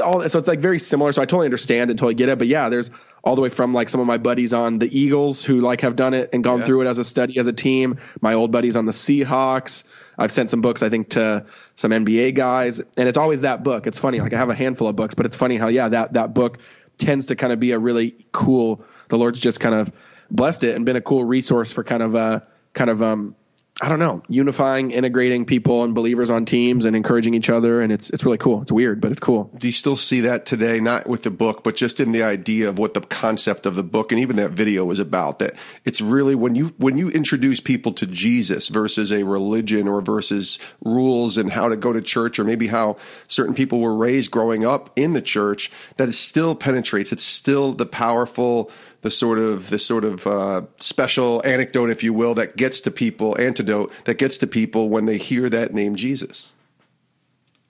[0.00, 1.12] all, so it's like very similar.
[1.12, 2.38] So I totally understand and totally get it.
[2.38, 2.90] But yeah, there's
[3.24, 5.96] all the way from like some of my buddies on the Eagles who like have
[5.96, 6.66] done it and gone yeah.
[6.66, 7.98] through it as a study as a team.
[8.20, 9.84] My old buddies on the Seahawks.
[10.16, 13.86] I've sent some books, I think, to some NBA guys, and it's always that book.
[13.86, 14.20] It's funny.
[14.20, 16.58] Like I have a handful of books, but it's funny how yeah, that that book
[16.98, 18.84] tends to kind of be a really cool.
[19.08, 19.92] The Lord's just kind of
[20.30, 22.40] blessed it and been a cool resource for kind of uh
[22.72, 23.36] kind of um
[23.82, 27.80] I don't know, unifying, integrating people and believers on teams and encouraging each other.
[27.80, 28.62] And it's, it's really cool.
[28.62, 29.50] It's weird, but it's cool.
[29.58, 30.78] Do you still see that today?
[30.78, 33.82] Not with the book, but just in the idea of what the concept of the
[33.82, 37.58] book and even that video was about that it's really when you, when you introduce
[37.58, 42.38] people to Jesus versus a religion or versus rules and how to go to church
[42.38, 46.54] or maybe how certain people were raised growing up in the church, that it still
[46.54, 47.10] penetrates.
[47.10, 48.70] It's still the powerful,
[49.02, 52.90] the sort of the sort of uh, special anecdote, if you will, that gets to
[52.90, 56.50] people, antidote that gets to people when they hear that name Jesus.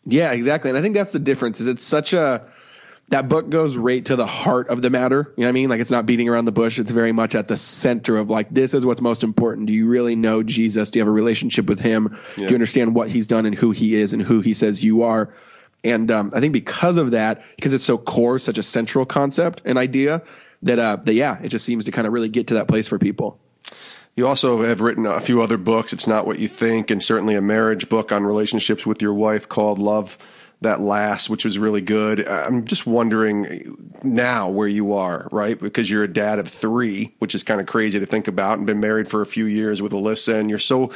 [0.05, 0.71] Yeah, exactly.
[0.71, 1.61] And I think that's the difference.
[1.61, 2.47] Is it's such a
[3.09, 5.33] that book goes right to the heart of the matter.
[5.37, 5.69] You know what I mean?
[5.69, 6.79] Like it's not beating around the bush.
[6.79, 9.67] It's very much at the center of like, this is what's most important.
[9.67, 10.91] Do you really know Jesus?
[10.91, 12.19] Do you have a relationship with him?
[12.37, 12.47] Yeah.
[12.47, 15.03] Do you understand what he's done and who he is and who he says you
[15.03, 15.35] are?
[15.85, 19.63] And um, I think because of that, because it's so core, such a central concept
[19.65, 20.23] and idea,
[20.63, 22.89] that uh, that yeah, it just seems to kind of really get to that place
[22.89, 23.39] for people.
[24.15, 25.93] You also have written a few other books.
[25.93, 29.49] It's not what you think, and certainly a marriage book on relationships with your wife
[29.49, 30.19] called Love
[30.63, 32.27] that last, which was really good.
[32.27, 35.59] I'm just wondering now where you are, right?
[35.59, 38.67] Because you're a dad of three, which is kind of crazy to think about, and
[38.67, 40.91] been married for a few years with Alyssa, and you're so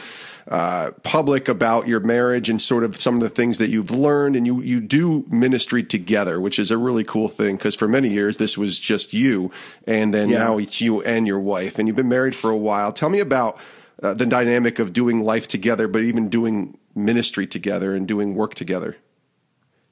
[0.49, 4.37] uh, public about your marriage and sort of some of the things that you've learned,
[4.37, 8.09] and you you do ministry together, which is a really cool thing because for many
[8.09, 9.51] years this was just you,
[9.87, 10.39] and then yeah.
[10.39, 12.93] now it's you and your wife, and you've been married for a while.
[12.93, 13.59] Tell me about
[14.03, 18.55] uh, the dynamic of doing life together, but even doing ministry together and doing work
[18.55, 18.97] together.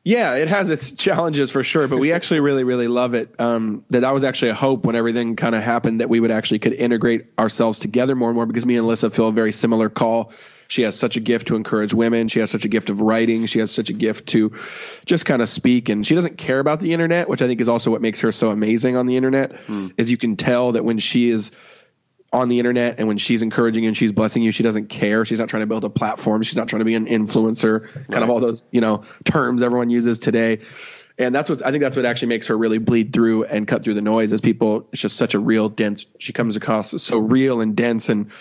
[0.05, 3.41] Yeah, it has its challenges for sure, but we actually really, really love it.
[3.41, 6.31] Um, that that was actually a hope when everything kind of happened that we would
[6.31, 9.53] actually could integrate ourselves together more and more because me and Alyssa feel a very
[9.53, 10.33] similar call.
[10.69, 12.29] She has such a gift to encourage women.
[12.29, 13.47] She has such a gift of writing.
[13.47, 14.53] She has such a gift to
[15.05, 15.89] just kind of speak.
[15.89, 18.33] And she doesn't care about the internet, which I think is also what makes her
[18.33, 19.53] so amazing on the internet.
[19.67, 19.93] Mm.
[19.99, 21.53] Is you can tell that when she is
[22.35, 25.25] on the internet and when she's encouraging you and she's blessing you, she doesn't care.
[25.25, 26.43] She's not trying to build a platform.
[26.43, 28.23] She's not trying to be an influencer, kind right.
[28.23, 30.59] of all those, you know, terms everyone uses today.
[31.17, 33.85] And that's what I think that's what actually makes her really bleed through and cut
[33.85, 37.05] through the noise as people, it's just such a real dense, she comes across as
[37.05, 38.33] so real and dense and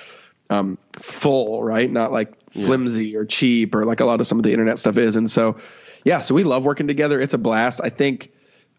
[0.50, 1.90] um, full, right?
[1.90, 3.20] Not like flimsy yeah.
[3.20, 5.18] or cheap or like a lot of some of the internet stuff is.
[5.18, 5.60] And so,
[6.04, 7.22] yeah, so we love working together.
[7.22, 7.80] It's a blast.
[7.84, 8.32] I think,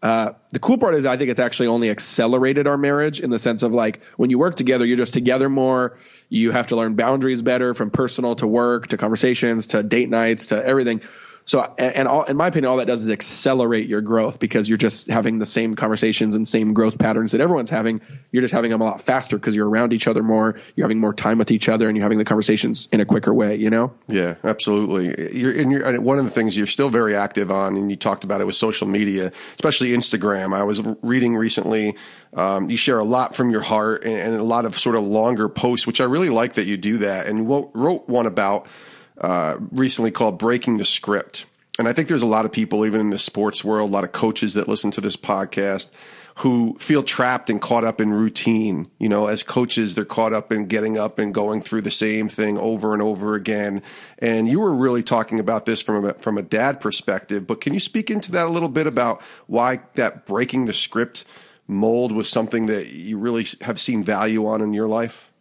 [0.05, 3.39] uh, the cool part is I think it's actually only accelerated our marriage in the
[3.39, 5.97] sense of like when you work together, you're just together more.
[6.29, 10.47] You have to learn boundaries better from personal to work to conversations to date nights
[10.47, 11.01] to everything.
[11.47, 14.79] So, and all, in my opinion, all that does is accelerate your growth because you're
[14.79, 18.01] just having the same conversations and same growth patterns that everyone's having.
[18.31, 20.59] You're just having them a lot faster because you're around each other more.
[20.75, 23.31] You're having more time with each other, and you're having the conversations in a quicker
[23.31, 23.57] way.
[23.57, 23.93] You know?
[24.07, 25.37] Yeah, absolutely.
[25.37, 28.23] You're, you're, and one of the things you're still very active on, and you talked
[28.23, 30.55] about it with social media, especially Instagram.
[30.55, 31.95] I was reading recently.
[32.33, 35.03] Um, you share a lot from your heart and, and, a lot of sort of
[35.03, 37.27] longer posts, which I really like that you do that.
[37.27, 38.67] And wrote one about
[39.19, 41.45] uh, recently called Breaking the Script.
[41.77, 44.05] And I think there's a lot of people, even in the sports world, a lot
[44.05, 45.89] of coaches that listen to this podcast
[46.39, 48.89] who feel trapped and caught up in routine.
[48.99, 52.27] You know, as coaches, they're caught up in getting up and going through the same
[52.27, 53.81] thing over and over again.
[54.19, 57.73] And you were really talking about this from a, from a dad perspective, but can
[57.73, 61.25] you speak into that a little bit about why that breaking the script
[61.67, 65.31] mold was something that you really have seen value on in your life?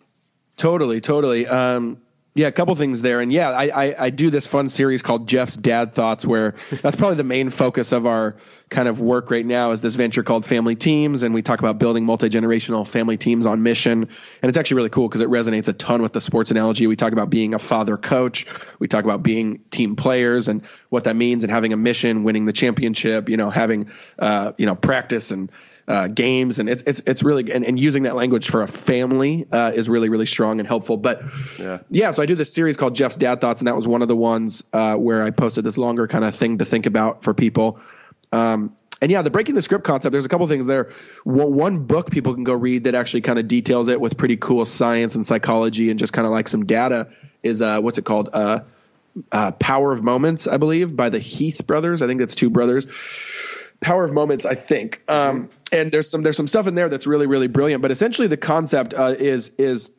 [0.56, 1.48] Totally, totally.
[1.48, 2.00] Um,
[2.37, 5.29] yeah, a couple things there, and yeah, I, I, I do this fun series called
[5.29, 8.35] Jeff's Dad Thoughts, where that's probably the main focus of our
[8.68, 11.79] kind of work right now is this venture called Family Teams, and we talk about
[11.79, 14.03] building multi generational family teams on mission,
[14.42, 16.88] and it's actually really cool because it resonates a ton with the sports analogy.
[16.88, 18.47] We talk about being a father coach,
[18.81, 22.47] we talk about being team players and what that means, and having a mission, winning
[22.47, 25.53] the championship, you know, having uh, you know practice and
[25.87, 29.47] uh, games, and it's it's it's really and, and using that language for a family
[29.51, 30.97] uh, is really really strong and helpful.
[30.97, 31.23] But
[31.59, 31.79] yeah.
[31.90, 34.09] yeah, so I do this series called Jeff's Dad Thoughts, and that was one of
[34.09, 37.35] the ones uh, where I posted this longer kind of thing to think about for
[37.35, 37.81] people.
[38.33, 40.12] Um, and yeah, the breaking the script concept.
[40.12, 40.92] There's a couple things there.
[41.25, 44.64] One book people can go read that actually kind of details it with pretty cool
[44.64, 47.09] science and psychology and just kind of like some data
[47.42, 48.31] is uh, what's it called?
[48.33, 48.61] Uh,
[49.31, 52.03] uh, Power of Moments, I believe, by the Heath brothers.
[52.03, 52.87] I think that's two brothers.
[53.81, 55.03] Power of Moments, I think.
[55.09, 57.82] Um, and there's some there's some stuff in there that's really really brilliant.
[57.82, 59.90] But essentially, the concept uh, is is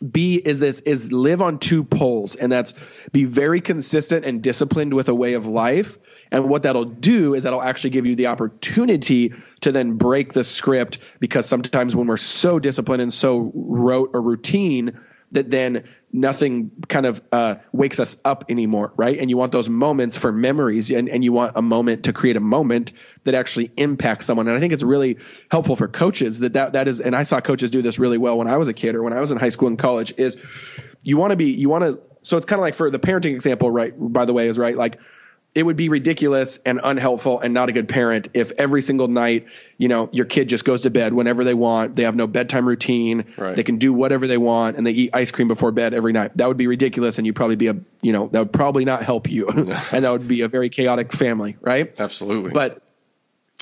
[0.00, 2.74] be is this is live on two poles, and that's
[3.12, 5.98] be very consistent and disciplined with a way of life.
[6.30, 10.42] And what that'll do is that'll actually give you the opportunity to then break the
[10.42, 14.98] script because sometimes when we're so disciplined and so rote or routine,
[15.32, 19.18] that then nothing kind of uh, wakes us up anymore, right?
[19.18, 22.36] And you want those moments for memories, and, and you want a moment to create
[22.36, 22.92] a moment
[23.24, 24.48] that actually impacts someone.
[24.48, 25.18] And I think it's really
[25.50, 28.38] helpful for coaches that that, that is, and I saw coaches do this really well
[28.38, 30.14] when I was a kid or when I was in high school and college.
[30.16, 30.38] Is
[31.02, 32.00] you want to be, you want to.
[32.22, 33.92] So it's kind of like for the parenting example, right?
[33.96, 34.98] By the way, is right like
[35.56, 39.46] it would be ridiculous and unhelpful and not a good parent if every single night,
[39.78, 41.96] you know, your kid just goes to bed whenever they want.
[41.96, 43.24] They have no bedtime routine.
[43.38, 43.56] Right.
[43.56, 46.36] They can do whatever they want and they eat ice cream before bed every night.
[46.36, 49.02] That would be ridiculous and you'd probably be a, you know, that would probably not
[49.02, 49.48] help you.
[49.92, 51.98] and that would be a very chaotic family, right?
[51.98, 52.50] Absolutely.
[52.50, 52.82] But,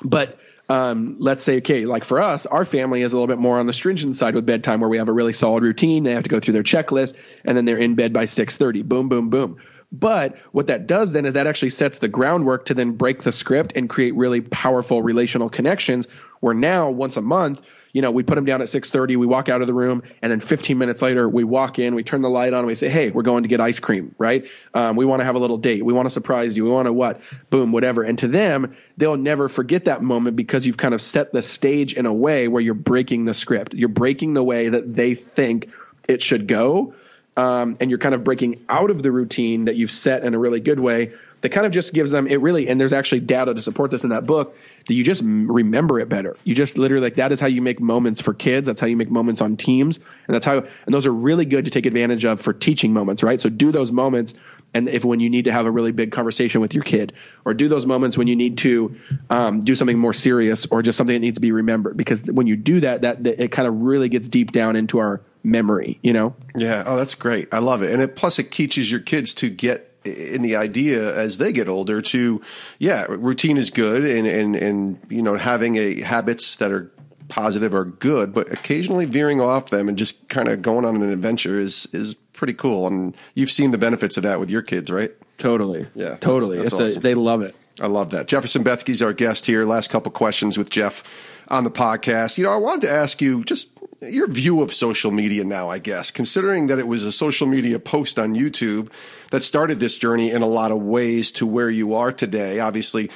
[0.03, 3.61] but, um, let's say, okay, like for us, our family is a little bit more
[3.61, 6.03] on the stringent side with bedtime where we have a really solid routine.
[6.03, 8.83] They have to go through their checklist and then they're in bed by 630.
[8.83, 9.61] Boom, boom, boom
[10.01, 13.31] But what that does then is that actually sets the groundwork to then break the
[13.31, 16.09] script and create really powerful relational connections.
[16.41, 17.61] Where now, once a month,
[17.93, 20.33] you know, we put them down at 6:30, we walk out of the room, and
[20.33, 23.11] then 15 minutes later, we walk in, we turn the light on, we say, "Hey,
[23.11, 24.47] we're going to get ice cream, right?
[24.75, 25.85] Um, we want to have a little date.
[25.85, 26.65] We want to surprise you.
[26.65, 27.21] We want to what?
[27.51, 31.33] Boom, whatever." And to them, they'll never forget that moment because you've kind of set
[31.33, 33.75] the stage in a way where you're breaking the script.
[33.75, 35.71] You're breaking the way that they think
[36.09, 36.95] it should go.
[37.37, 40.39] Um, and you're kind of breaking out of the routine that you've set in a
[40.39, 43.53] really good way that kind of just gives them it really and there's actually data
[43.53, 44.57] to support this in that book
[44.89, 46.39] that you just remember it better.
[46.43, 48.67] You just literally like that is how you make moments for kids.
[48.67, 49.99] That's how you make moments on teams.
[49.99, 53.23] And that's how and those are really good to take advantage of for teaching moments
[53.23, 53.39] right?
[53.39, 54.33] So do those moments
[54.73, 57.13] and if when you need to have a really big conversation with your kid
[57.45, 58.97] or do those moments when you need to
[59.29, 61.95] um, do something more serious or just something that needs to be remembered.
[61.95, 64.99] Because when you do that that, that it kind of really gets deep down into
[64.99, 68.51] our memory you know yeah oh that's great i love it and it plus it
[68.51, 72.43] teaches your kids to get in the idea as they get older to,
[72.79, 76.93] yeah, routine is good and, and, and, you know, having a habits that are
[77.29, 81.11] positive are good, but occasionally veering off them and just kind of going on an
[81.11, 82.87] adventure is, is pretty cool.
[82.87, 85.13] And you've seen the benefits of that with your kids, right?
[85.39, 85.87] Totally.
[85.95, 86.17] Yeah.
[86.17, 86.59] Totally.
[86.59, 86.99] That's, it's awesome.
[86.99, 87.57] a, they love it.
[87.81, 88.29] I love that.
[88.29, 89.65] Jefferson Bethke's our guest here.
[89.65, 91.03] Last couple questions with Jeff
[91.49, 92.39] on the podcast.
[92.39, 93.74] You know, I wanted to ask you just
[94.11, 97.79] your view of social media now, I guess, considering that it was a social media
[97.79, 98.91] post on YouTube
[99.31, 102.61] that started this journey in a lot of ways to where you are today.
[102.61, 103.11] Obviously,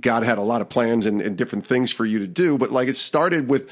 [0.00, 2.70] God had a lot of plans and, and different things for you to do, but
[2.70, 3.70] like it started with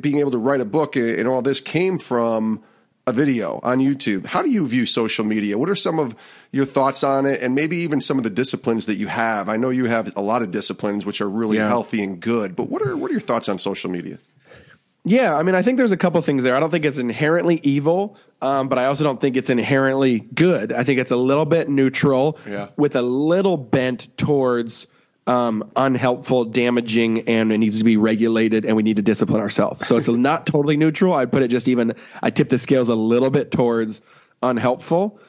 [0.00, 2.62] being able to write a book and all this came from
[3.04, 4.24] a video on YouTube.
[4.26, 5.58] How do you view social media?
[5.58, 6.14] What are some of
[6.52, 9.48] your thoughts on it and maybe even some of the disciplines that you have?
[9.48, 11.66] I know you have a lot of disciplines which are really Yeah.
[11.68, 14.18] healthy and good, but what are what are your thoughts on social media?
[15.04, 16.54] Yeah, I mean, I think there's a couple things there.
[16.54, 20.72] I don't think it's inherently evil, um, but I also don't think it's inherently good.
[20.72, 22.68] I think it's a little bit neutral, Yeah.
[22.76, 24.86] with a little bent towards
[25.26, 29.86] um, unhelpful, damaging, and it needs to be regulated, and we need to discipline ourselves.
[29.86, 31.14] So it's not totally neutral.
[31.14, 31.94] I'd put it just even.
[32.22, 34.02] I tip the scales a little bit towards
[34.42, 35.20] unhelpful,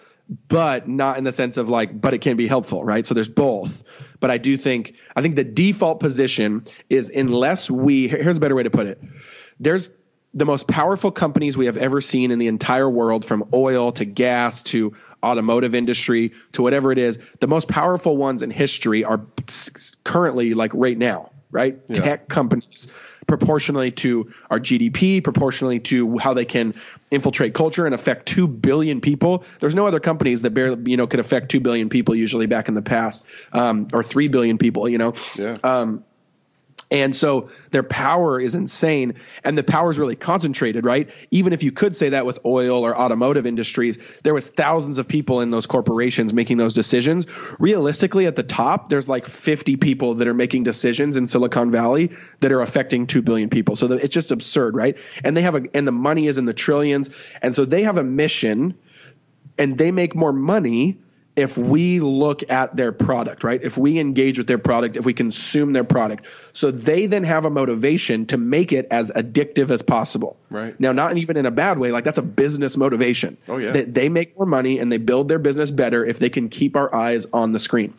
[0.47, 3.05] but not in the sense of like, but it can be helpful, right?
[3.05, 3.83] So there's both.
[4.19, 8.07] But I do think I think the default position is unless we.
[8.07, 8.99] Here's a better way to put it
[9.59, 9.95] there's
[10.33, 14.05] the most powerful companies we have ever seen in the entire world from oil to
[14.05, 19.21] gas to automotive industry to whatever it is the most powerful ones in history are
[20.03, 21.95] currently like right now right Yeah.
[22.01, 22.89] tech companies
[23.25, 26.73] proportionally to our gdp proportionally to how they can
[27.09, 31.07] infiltrate culture and affect 2 billion people there's no other companies that barely you know
[31.07, 34.89] could affect 2 billion people usually back in the past um, or 3 billion people
[34.89, 35.55] you know Yeah.
[35.63, 36.03] um,
[36.93, 41.09] and so their power is insane and the power is really concentrated, right?
[41.31, 45.07] Even if you could say that with oil or automotive industries, there was thousands of
[45.07, 47.25] people in those corporations making those decisions.
[47.57, 52.11] Realistically at the top, there's like 50 people that are making decisions in Silicon Valley
[52.41, 53.75] that are affecting 2 billion people.
[53.75, 54.95] So it's just absurd, right?
[55.23, 57.09] And they have a and the money is in the trillions.
[57.41, 58.77] And so they have a mission
[59.57, 60.99] and they make more money
[61.35, 63.61] if we look at their product, right?
[63.61, 66.25] If we engage with their product, if we consume their product.
[66.53, 70.37] So they then have a motivation to make it as addictive as possible.
[70.51, 70.79] Right.
[70.79, 73.37] Now, not even in a bad way, like that's a business motivation.
[73.47, 73.71] Oh, yeah.
[73.71, 76.75] They, they make more money and they build their business better if they can keep
[76.75, 77.95] our eyes on the screen.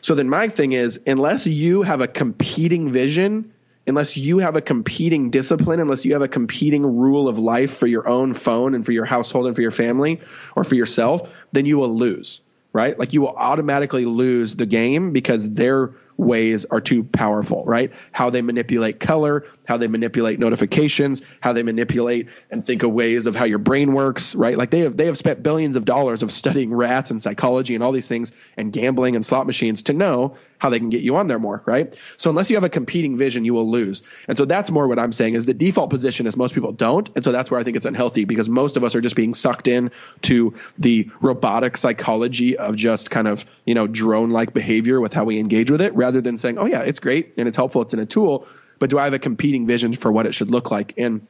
[0.00, 3.52] So then my thing is, unless you have a competing vision,
[3.86, 7.86] unless you have a competing discipline, unless you have a competing rule of life for
[7.86, 10.20] your own phone and for your household and for your family
[10.56, 12.40] or for yourself, then you will lose,
[12.72, 12.98] right?
[12.98, 17.92] Like you will automatically lose the game because their ways are too powerful, right?
[18.12, 23.26] How they manipulate color, how they manipulate notifications, how they manipulate and think of ways
[23.26, 24.56] of how your brain works, right?
[24.56, 27.84] Like they have they have spent billions of dollars of studying rats and psychology and
[27.84, 31.16] all these things and gambling and slot machines to know how they can get you
[31.16, 31.96] on there more, right?
[32.18, 34.02] So unless you have a competing vision, you will lose.
[34.28, 37.10] And so that's more what I'm saying is the default position is most people don't.
[37.16, 39.34] And so that's where I think it's unhealthy because most of us are just being
[39.34, 39.90] sucked in
[40.22, 45.24] to the robotic psychology of just kind of, you know, drone like behavior with how
[45.24, 47.82] we engage with it rather than saying, oh yeah, it's great and it's helpful.
[47.82, 48.46] It's in a tool,
[48.82, 50.94] but do I have a competing vision for what it should look like?
[50.98, 51.24] And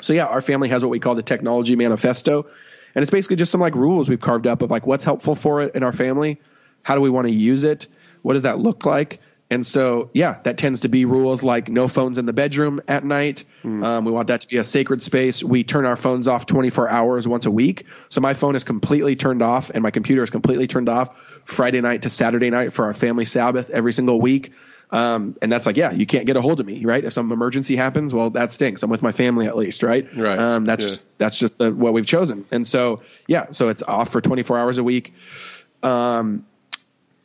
[0.00, 2.46] so yeah, our family has what we call the technology manifesto.
[2.94, 5.62] And it's basically just some like rules we've carved up of like what's helpful for
[5.62, 6.40] it in our family.
[6.84, 7.88] How do we want to use it?
[8.22, 9.18] What does that look like?
[9.50, 13.04] And so, yeah, that tends to be rules like no phones in the bedroom at
[13.04, 13.44] night.
[13.82, 15.42] Um, we want that to be a sacred space.
[15.42, 17.86] We turn our phones off 24 hours once a week.
[18.10, 21.80] So my phone is completely turned off and my computer is completely turned off Friday
[21.80, 24.52] night to Saturday night for our family Sabbath every single week.
[24.90, 27.04] Um, and that's like, yeah, you can't get a hold of me, right?
[27.04, 28.82] If some emergency happens, well, that stinks.
[28.82, 30.06] I'm with my family at least, right?
[30.16, 30.38] Right.
[30.38, 30.90] Um, that's Yeah.
[30.90, 32.44] just that's just the, what we've chosen.
[32.52, 35.12] And so, yeah, so it's off for 24 hours a week.
[35.82, 36.46] Um,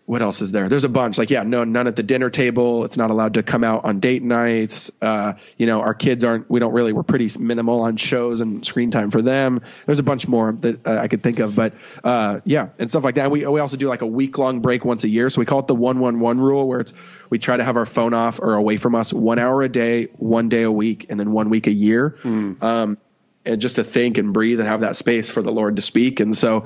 [0.05, 0.67] what else is there?
[0.67, 1.17] There's a bunch.
[1.17, 2.83] Like, yeah, no, none at the dinner table.
[2.85, 4.91] It's not allowed to come out on date nights.
[5.01, 6.49] Uh, you know, our kids aren't.
[6.49, 6.91] We don't really.
[6.91, 9.61] We're pretty minimal on shows and screen time for them.
[9.85, 11.73] There's a bunch more that uh, I could think of, but
[12.03, 13.25] uh, yeah, and stuff like that.
[13.25, 15.29] And we we also do like a week long break once a year.
[15.29, 16.93] So we call it the one one one rule, where it's
[17.29, 20.09] we try to have our phone off or away from us one hour a day,
[20.17, 22.17] one day a week, and then one week a year.
[22.23, 22.61] Mm.
[22.61, 22.97] Um,
[23.45, 26.19] and just to think and breathe and have that space for the Lord to speak.
[26.19, 26.65] And so,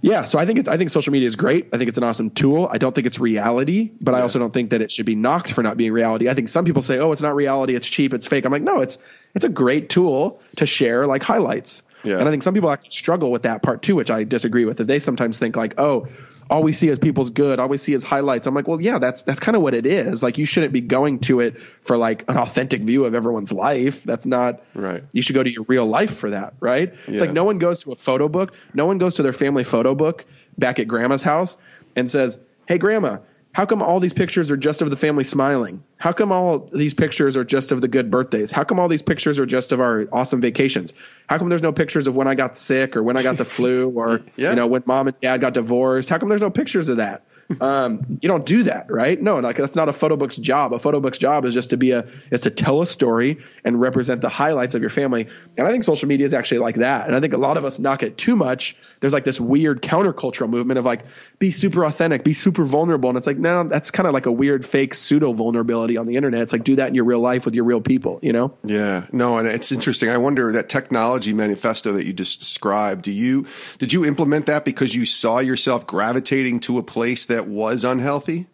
[0.00, 1.68] yeah, so I think it's I think social media is great.
[1.72, 2.68] I think it's an awesome tool.
[2.70, 4.18] I don't think it's reality, but yeah.
[4.18, 6.28] I also don't think that it should be knocked for not being reality.
[6.28, 8.62] I think some people say, "Oh, it's not reality, it's cheap, it's fake." I'm like,
[8.62, 8.98] "No, it's
[9.34, 12.18] it's a great tool to share like highlights." Yeah.
[12.18, 14.78] And I think some people actually struggle with that part too, which I disagree with.
[14.78, 16.08] That they sometimes think like, "Oh,
[16.50, 17.58] all we see is people's good.
[17.60, 18.46] All we see is highlights.
[18.46, 20.22] I'm like, well, yeah, that's that's kind of what it is.
[20.22, 24.04] Like, you shouldn't be going to it for like an authentic view of everyone's life.
[24.04, 25.04] That's not right.
[25.12, 26.92] You should go to your real life for that, right?
[27.06, 27.12] Yeah.
[27.12, 28.54] It's like no one goes to a photo book.
[28.74, 30.24] No one goes to their family photo book
[30.58, 31.56] back at grandma's house
[31.96, 33.18] and says, "Hey, grandma,
[33.52, 35.84] how come all these pictures are just of the family smiling?
[35.98, 38.50] How come all these pictures are just of the good birthdays?
[38.50, 40.94] How come all these pictures are just of our awesome vacations?
[41.28, 43.44] How come there's no pictures of when I got sick or when I got the
[43.44, 44.50] flu or yeah.
[44.50, 46.08] you know when mom and dad got divorced?
[46.08, 47.24] How come there's no pictures of that?
[47.60, 49.20] Um, you don't do that, right?
[49.20, 50.72] No, like that's not a photo book's job.
[50.72, 53.80] A photo book's job is just to be a is to tell a story and
[53.80, 55.28] represent the highlights of your family.
[55.56, 57.06] And I think social media is actually like that.
[57.06, 58.76] And I think a lot of us knock it too much.
[59.00, 61.04] There's like this weird countercultural movement of like
[61.38, 64.32] be super authentic, be super vulnerable, and it's like no, that's kind of like a
[64.32, 66.42] weird fake pseudo vulnerability on the internet.
[66.42, 68.56] It's like do that in your real life with your real people, you know?
[68.64, 70.08] Yeah, no, and it's interesting.
[70.08, 73.02] I wonder that technology manifesto that you just described.
[73.02, 73.46] Do you
[73.78, 78.46] did you implement that because you saw yourself gravitating to a place that was unhealthy?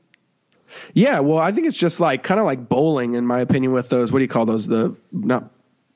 [0.92, 3.72] Yeah, well, I think it's just like kind of like bowling, in my opinion.
[3.72, 4.66] With those, what do you call those?
[4.66, 5.50] The not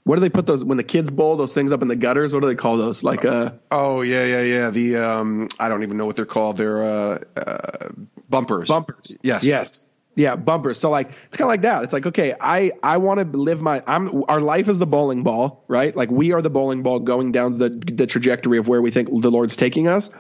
[0.05, 2.33] what do they put those when the kids bowl those things up in the gutters?
[2.33, 3.05] What do they call those?
[3.05, 6.57] Like uh oh yeah yeah yeah the um I don't even know what they're called.
[6.57, 7.89] They're uh, uh
[8.29, 8.69] bumpers.
[8.69, 9.21] Bumpers.
[9.23, 9.45] Yes.
[9.45, 9.91] Yes.
[10.15, 10.79] Yeah, bumpers.
[10.79, 11.85] So like it's kind of like that.
[11.85, 15.23] It's like okay, I I want to live my I'm our life is the bowling
[15.23, 15.95] ball, right?
[15.95, 19.09] Like we are the bowling ball going down the the trajectory of where we think
[19.09, 20.11] the Lord's taking us.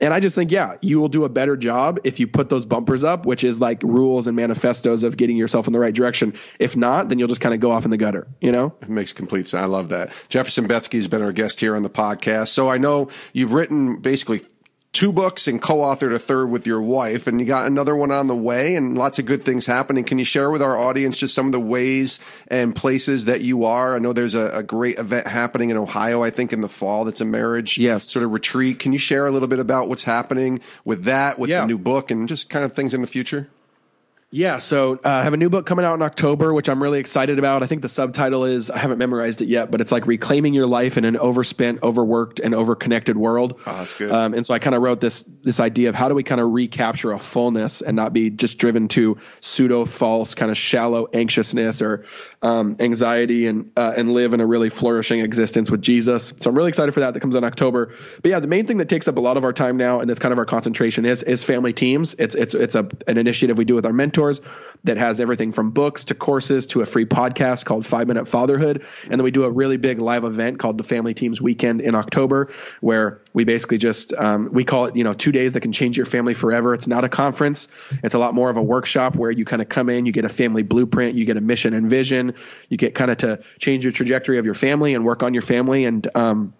[0.00, 2.64] And I just think, yeah, you will do a better job if you put those
[2.64, 6.34] bumpers up, which is like rules and manifestos of getting yourself in the right direction.
[6.58, 8.74] If not, then you'll just kind of go off in the gutter, you know?
[8.80, 9.62] It makes complete sense.
[9.62, 10.12] I love that.
[10.28, 12.48] Jefferson Bethke has been our guest here on the podcast.
[12.48, 14.42] So I know you've written basically
[14.92, 18.26] two books and co-authored a third with your wife and you got another one on
[18.26, 21.32] the way and lots of good things happening can you share with our audience just
[21.32, 22.18] some of the ways
[22.48, 26.24] and places that you are i know there's a, a great event happening in ohio
[26.24, 28.04] i think in the fall that's a marriage yes.
[28.04, 31.50] sort of retreat can you share a little bit about what's happening with that with
[31.50, 31.60] yeah.
[31.60, 33.48] the new book and just kind of things in the future
[34.32, 37.00] yeah, so uh, I have a new book coming out in October, which I'm really
[37.00, 37.64] excited about.
[37.64, 40.68] I think the subtitle is I haven't memorized it yet, but it's like reclaiming your
[40.68, 43.60] life in an overspent, overworked, and overconnected world.
[43.66, 44.12] Oh, that's good.
[44.12, 46.40] Um, and so I kind of wrote this this idea of how do we kind
[46.40, 51.08] of recapture a fullness and not be just driven to pseudo false, kind of shallow
[51.12, 52.04] anxiousness or
[52.42, 56.32] um, anxiety, and uh, and live in a really flourishing existence with Jesus.
[56.40, 57.14] So I'm really excited for that.
[57.14, 57.94] That comes in October.
[58.22, 60.08] But yeah, the main thing that takes up a lot of our time now, and
[60.08, 62.14] that's kind of our concentration, is is family teams.
[62.14, 64.40] It's it's it's a an initiative we do with our mentors
[64.84, 68.86] that has everything from books to courses to a free podcast called Five Minute Fatherhood.
[69.02, 71.94] And then we do a really big live event called the Family Teams Weekend in
[71.94, 75.72] October, where we basically just um, we call it you know two days that can
[75.72, 76.74] change your family forever.
[76.74, 77.68] It's not a conference;
[78.02, 80.24] it's a lot more of a workshop where you kind of come in, you get
[80.24, 82.34] a family blueprint, you get a mission and vision,
[82.68, 85.42] you get kind of to change your trajectory of your family and work on your
[85.42, 85.84] family.
[85.84, 86.54] And um,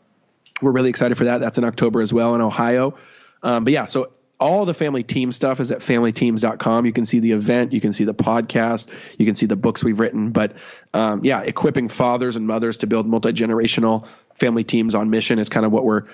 [0.62, 1.38] we're really excited for that.
[1.38, 2.96] That's in October as well in Ohio.
[3.42, 6.86] Um, but yeah, so all the family team stuff is at familyteams.com.
[6.86, 8.86] You can see the event, you can see the podcast,
[9.18, 10.32] you can see the books we've written.
[10.32, 10.56] But
[10.94, 15.50] um, yeah, equipping fathers and mothers to build multi generational family teams on mission is
[15.50, 16.04] kind of what we're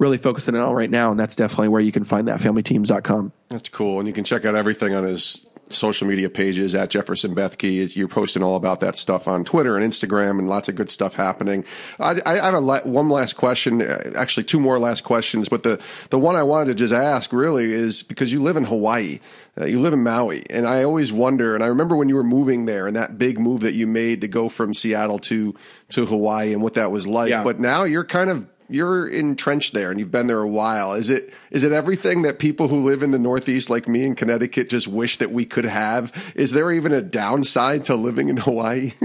[0.00, 1.12] really focusing on right now.
[1.12, 3.32] And that's definitely where you can find that familyteams.com.
[3.48, 4.00] That's cool.
[4.00, 7.94] And you can check out everything on his social media pages at Jefferson Bethke.
[7.94, 11.14] You're posting all about that stuff on Twitter and Instagram, and lots of good stuff
[11.14, 11.64] happening.
[12.00, 15.62] I, I have a la- one last question, uh, actually two more last questions, but
[15.62, 15.80] the
[16.10, 19.20] the one I wanted to just ask really is because you live in Hawaii,
[19.60, 21.54] uh, you live in Maui, and I always wonder.
[21.54, 24.22] And I remember when you were moving there, and that big move that you made
[24.22, 25.54] to go from Seattle to
[25.90, 27.30] to Hawaii, and what that was like.
[27.30, 27.44] Yeah.
[27.44, 30.94] But now you're kind of you're entrenched there and you've been there a while.
[30.94, 34.14] Is it is it everything that people who live in the Northeast, like me in
[34.14, 36.12] Connecticut, just wish that we could have?
[36.34, 38.92] Is there even a downside to living in Hawaii?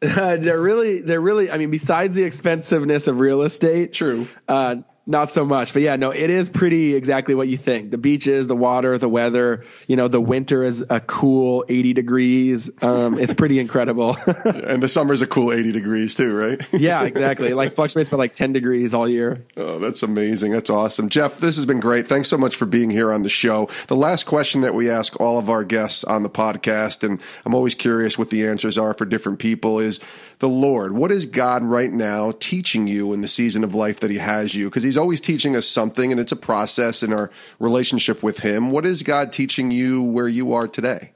[0.02, 1.50] uh, they're really they're really.
[1.50, 4.28] I mean, besides the expensiveness of real estate, true.
[4.48, 4.76] Uh,
[5.10, 5.72] not so much.
[5.72, 7.90] But yeah, no, it is pretty exactly what you think.
[7.90, 9.64] The beaches, the water, the weather.
[9.88, 12.70] You know, the winter is a cool 80 degrees.
[12.82, 14.16] Um, it's pretty incredible.
[14.44, 16.60] and the summer's a cool 80 degrees too, right?
[16.72, 17.50] yeah, exactly.
[17.50, 19.44] It like fluctuates by like 10 degrees all year.
[19.56, 20.52] Oh, that's amazing.
[20.52, 21.08] That's awesome.
[21.08, 22.06] Jeff, this has been great.
[22.06, 23.68] Thanks so much for being here on the show.
[23.88, 27.54] The last question that we ask all of our guests on the podcast, and I'm
[27.54, 30.00] always curious what the answers are for different people, is
[30.40, 30.92] the Lord.
[30.92, 34.54] What is God right now teaching you in the season of life that He has
[34.54, 34.68] you?
[34.68, 38.70] Because He's always teaching us something, and it's a process in our relationship with Him.
[38.70, 41.12] What is God teaching you where you are today?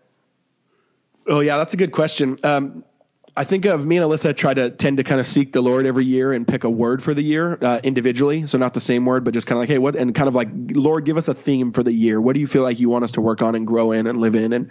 [1.26, 2.36] Oh, yeah, that's a good question.
[2.44, 2.84] Um,
[3.36, 5.86] I think of me and Alyssa try to tend to kind of seek the Lord
[5.86, 8.46] every year and pick a word for the year uh, individually.
[8.46, 10.36] So not the same word, but just kind of like, hey, what, and kind of
[10.36, 12.20] like, Lord, give us a theme for the year.
[12.20, 14.18] What do you feel like you want us to work on and grow in and
[14.18, 14.52] live in?
[14.52, 14.70] And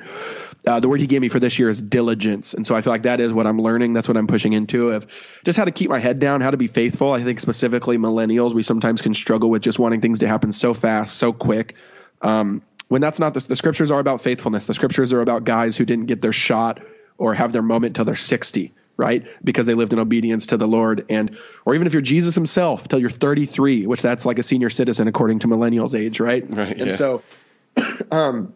[0.66, 2.53] uh, the word he gave me for this year is diligence.
[2.53, 3.93] And so I feel like that is what I'm learning.
[3.93, 5.05] That's what I'm pushing into of
[5.43, 7.11] just how to keep my head down, how to be faithful.
[7.11, 10.74] I think specifically millennials, we sometimes can struggle with just wanting things to happen so
[10.74, 11.76] fast, so quick.
[12.22, 14.66] Um, when that's not the, the scriptures are about faithfulness.
[14.66, 16.82] The scriptures are about guys who didn't get their shot
[17.18, 20.68] or have their moment till they're 60 right because they lived in obedience to the
[20.68, 21.36] lord and
[21.66, 25.07] or even if you're jesus himself till you're 33 which that's like a senior citizen
[25.07, 26.95] according to millennials age right, right and yeah.
[26.95, 27.24] so
[28.11, 28.53] um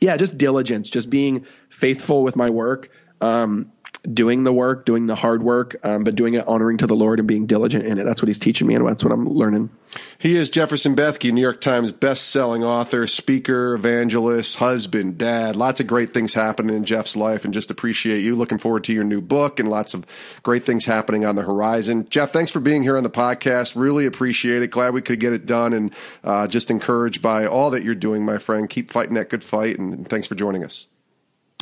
[0.00, 2.90] yeah just diligence just being faithful with my work.
[3.20, 3.72] Um
[4.14, 7.18] doing the work, doing the hard work, um, but doing it honoring to the Lord
[7.18, 8.04] and being diligent in it.
[8.04, 9.70] That's what he's teaching me, and that's what I'm learning.
[10.18, 15.56] He is Jefferson Bethke, New York Times best-selling author, speaker, evangelist, husband, dad.
[15.56, 18.36] Lots of great things happening in Jeff's life, and just appreciate you.
[18.36, 20.06] Looking forward to your new book and lots of
[20.42, 22.06] great things happening on the horizon.
[22.10, 23.80] Jeff, thanks for being here on the podcast.
[23.80, 24.70] Really appreciate it.
[24.70, 25.94] Glad we could get it done, and
[26.24, 28.68] uh, just encouraged by all that you're doing, my friend.
[28.68, 30.86] Keep fighting that good fight, and thanks for joining us.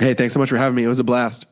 [0.00, 0.82] Hey, thanks so much for having me.
[0.82, 1.46] It was a blast.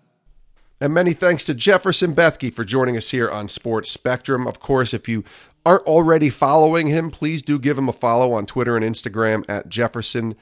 [0.83, 4.49] And many thanks to Jefferson Bethke for joining us here on Sports Spectrum.
[4.49, 5.23] Of course, if you
[5.65, 9.69] aren't already following him, please do give him a follow on Twitter and Instagram at
[9.69, 10.35] Jefferson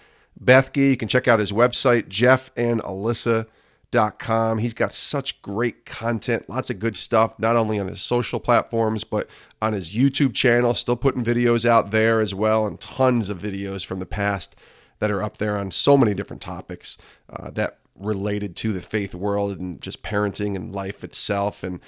[0.43, 0.89] Bethke.
[0.89, 4.57] You can check out his website, jeffandalyssa.com.
[4.57, 9.05] He's got such great content, lots of good stuff, not only on his social platforms,
[9.05, 9.29] but
[9.61, 10.73] on his YouTube channel.
[10.73, 14.57] Still putting videos out there as well, and tons of videos from the past
[15.01, 16.97] that are up there on so many different topics
[17.29, 21.63] uh, that related to the faith world and just parenting and life itself.
[21.63, 21.81] And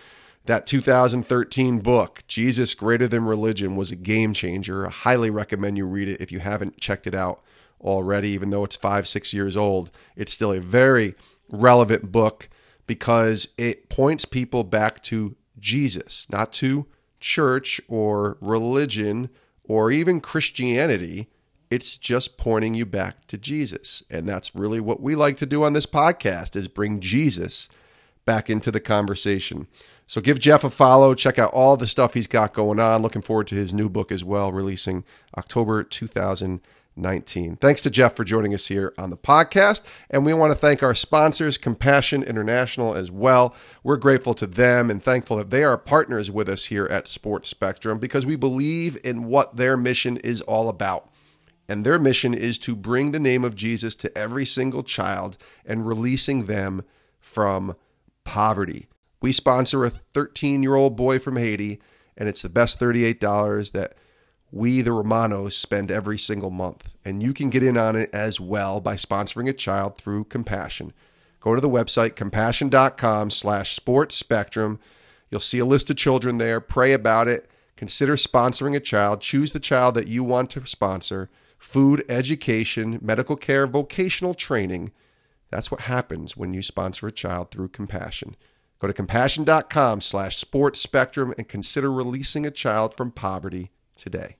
[0.45, 4.87] that 2013 book, Jesus Greater Than Religion, was a game changer.
[4.87, 7.43] I highly recommend you read it if you haven't checked it out
[7.81, 9.91] already, even though it's five, six years old.
[10.17, 11.15] It's still a very
[11.49, 12.49] relevant book
[12.87, 16.87] because it points people back to Jesus, not to
[17.21, 19.31] church or religion
[19.65, 21.29] or even Christianity.
[21.73, 24.03] It's just pointing you back to Jesus.
[24.11, 27.67] And that's really what we like to do on this podcast is bring Jesus
[28.27, 29.67] back into the conversation.
[30.07, 33.01] So give Jeff a follow, check out all the stuff he's got going on.
[33.01, 35.03] Looking forward to his new book as well, releasing
[35.39, 37.57] October 2019.
[37.57, 39.81] Thanks to Jeff for joining us here on the podcast.
[40.11, 43.55] And we want to thank our sponsors, Compassion International, as well.
[43.83, 47.49] We're grateful to them and thankful that they are partners with us here at Sports
[47.49, 51.09] Spectrum because we believe in what their mission is all about.
[51.73, 55.87] And their mission is to bring the name of Jesus to every single child and
[55.87, 56.85] releasing them
[57.19, 57.77] from
[58.25, 58.89] poverty.
[59.23, 61.81] We sponsor a 13 year old boy from Haiti,
[62.15, 63.95] and it's the best $38 that
[64.51, 66.93] we, the Romanos, spend every single month.
[67.07, 70.93] And you can get in on it as well by sponsoring a child through Compassion.
[71.41, 74.79] Go to the website, compassion.com slash sports spectrum.
[75.31, 76.61] You'll see a list of children there.
[76.61, 77.49] Pray about it.
[77.77, 79.23] Consider sponsoring a child.
[79.23, 81.31] Choose the child that you want to sponsor
[81.63, 84.91] food, education, medical care, vocational training.
[85.49, 88.37] That's what happens when you sponsor a child through Compassion.
[88.81, 94.37] Go to compassion.com slash sports spectrum and consider releasing a child from poverty today.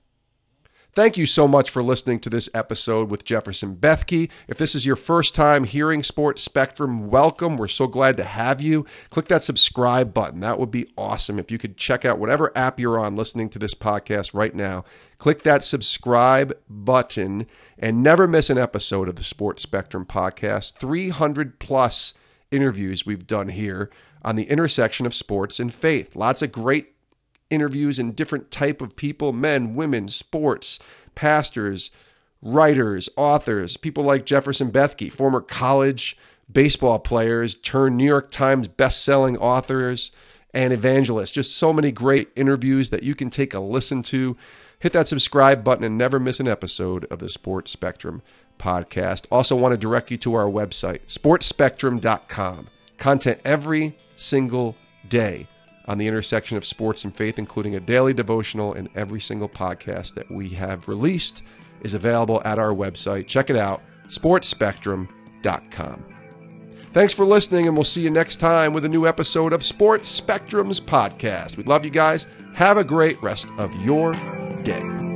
[0.95, 4.29] Thank you so much for listening to this episode with Jefferson Bethke.
[4.47, 7.57] If this is your first time hearing Sports Spectrum, welcome.
[7.57, 8.85] We're so glad to have you.
[9.09, 10.41] Click that subscribe button.
[10.41, 11.39] That would be awesome.
[11.39, 14.85] If you could check out whatever app you're on listening to this podcast right now,
[15.17, 17.47] click that subscribe button
[17.79, 20.73] and never miss an episode of the Sports Spectrum podcast.
[20.73, 22.13] 300 plus
[22.51, 23.89] interviews we've done here
[24.21, 26.15] on the intersection of sports and faith.
[26.15, 26.92] Lots of great
[27.53, 30.79] interviews and different type of people men women sports
[31.15, 31.91] pastors
[32.41, 36.17] writers authors people like jefferson bethke former college
[36.51, 40.11] baseball players turned new york times best-selling authors
[40.53, 41.31] and evangelists.
[41.31, 44.37] Just so many great interviews that you can take a listen to.
[44.79, 48.21] Hit that subscribe button and never miss an episode of the sports spectrum
[48.59, 49.25] podcast.
[49.31, 54.75] Also want to direct you to our website sportsspectrum.com content every single
[55.09, 55.47] day
[55.85, 60.15] on the intersection of sports and faith, including a daily devotional and every single podcast
[60.15, 61.43] that we have released
[61.81, 63.27] is available at our website.
[63.27, 66.05] Check it out, sportsspectrum.com.
[66.93, 70.09] Thanks for listening, and we'll see you next time with a new episode of Sports
[70.09, 71.57] Spectrum's podcast.
[71.57, 72.27] We love you guys.
[72.53, 74.13] Have a great rest of your
[74.61, 75.12] day.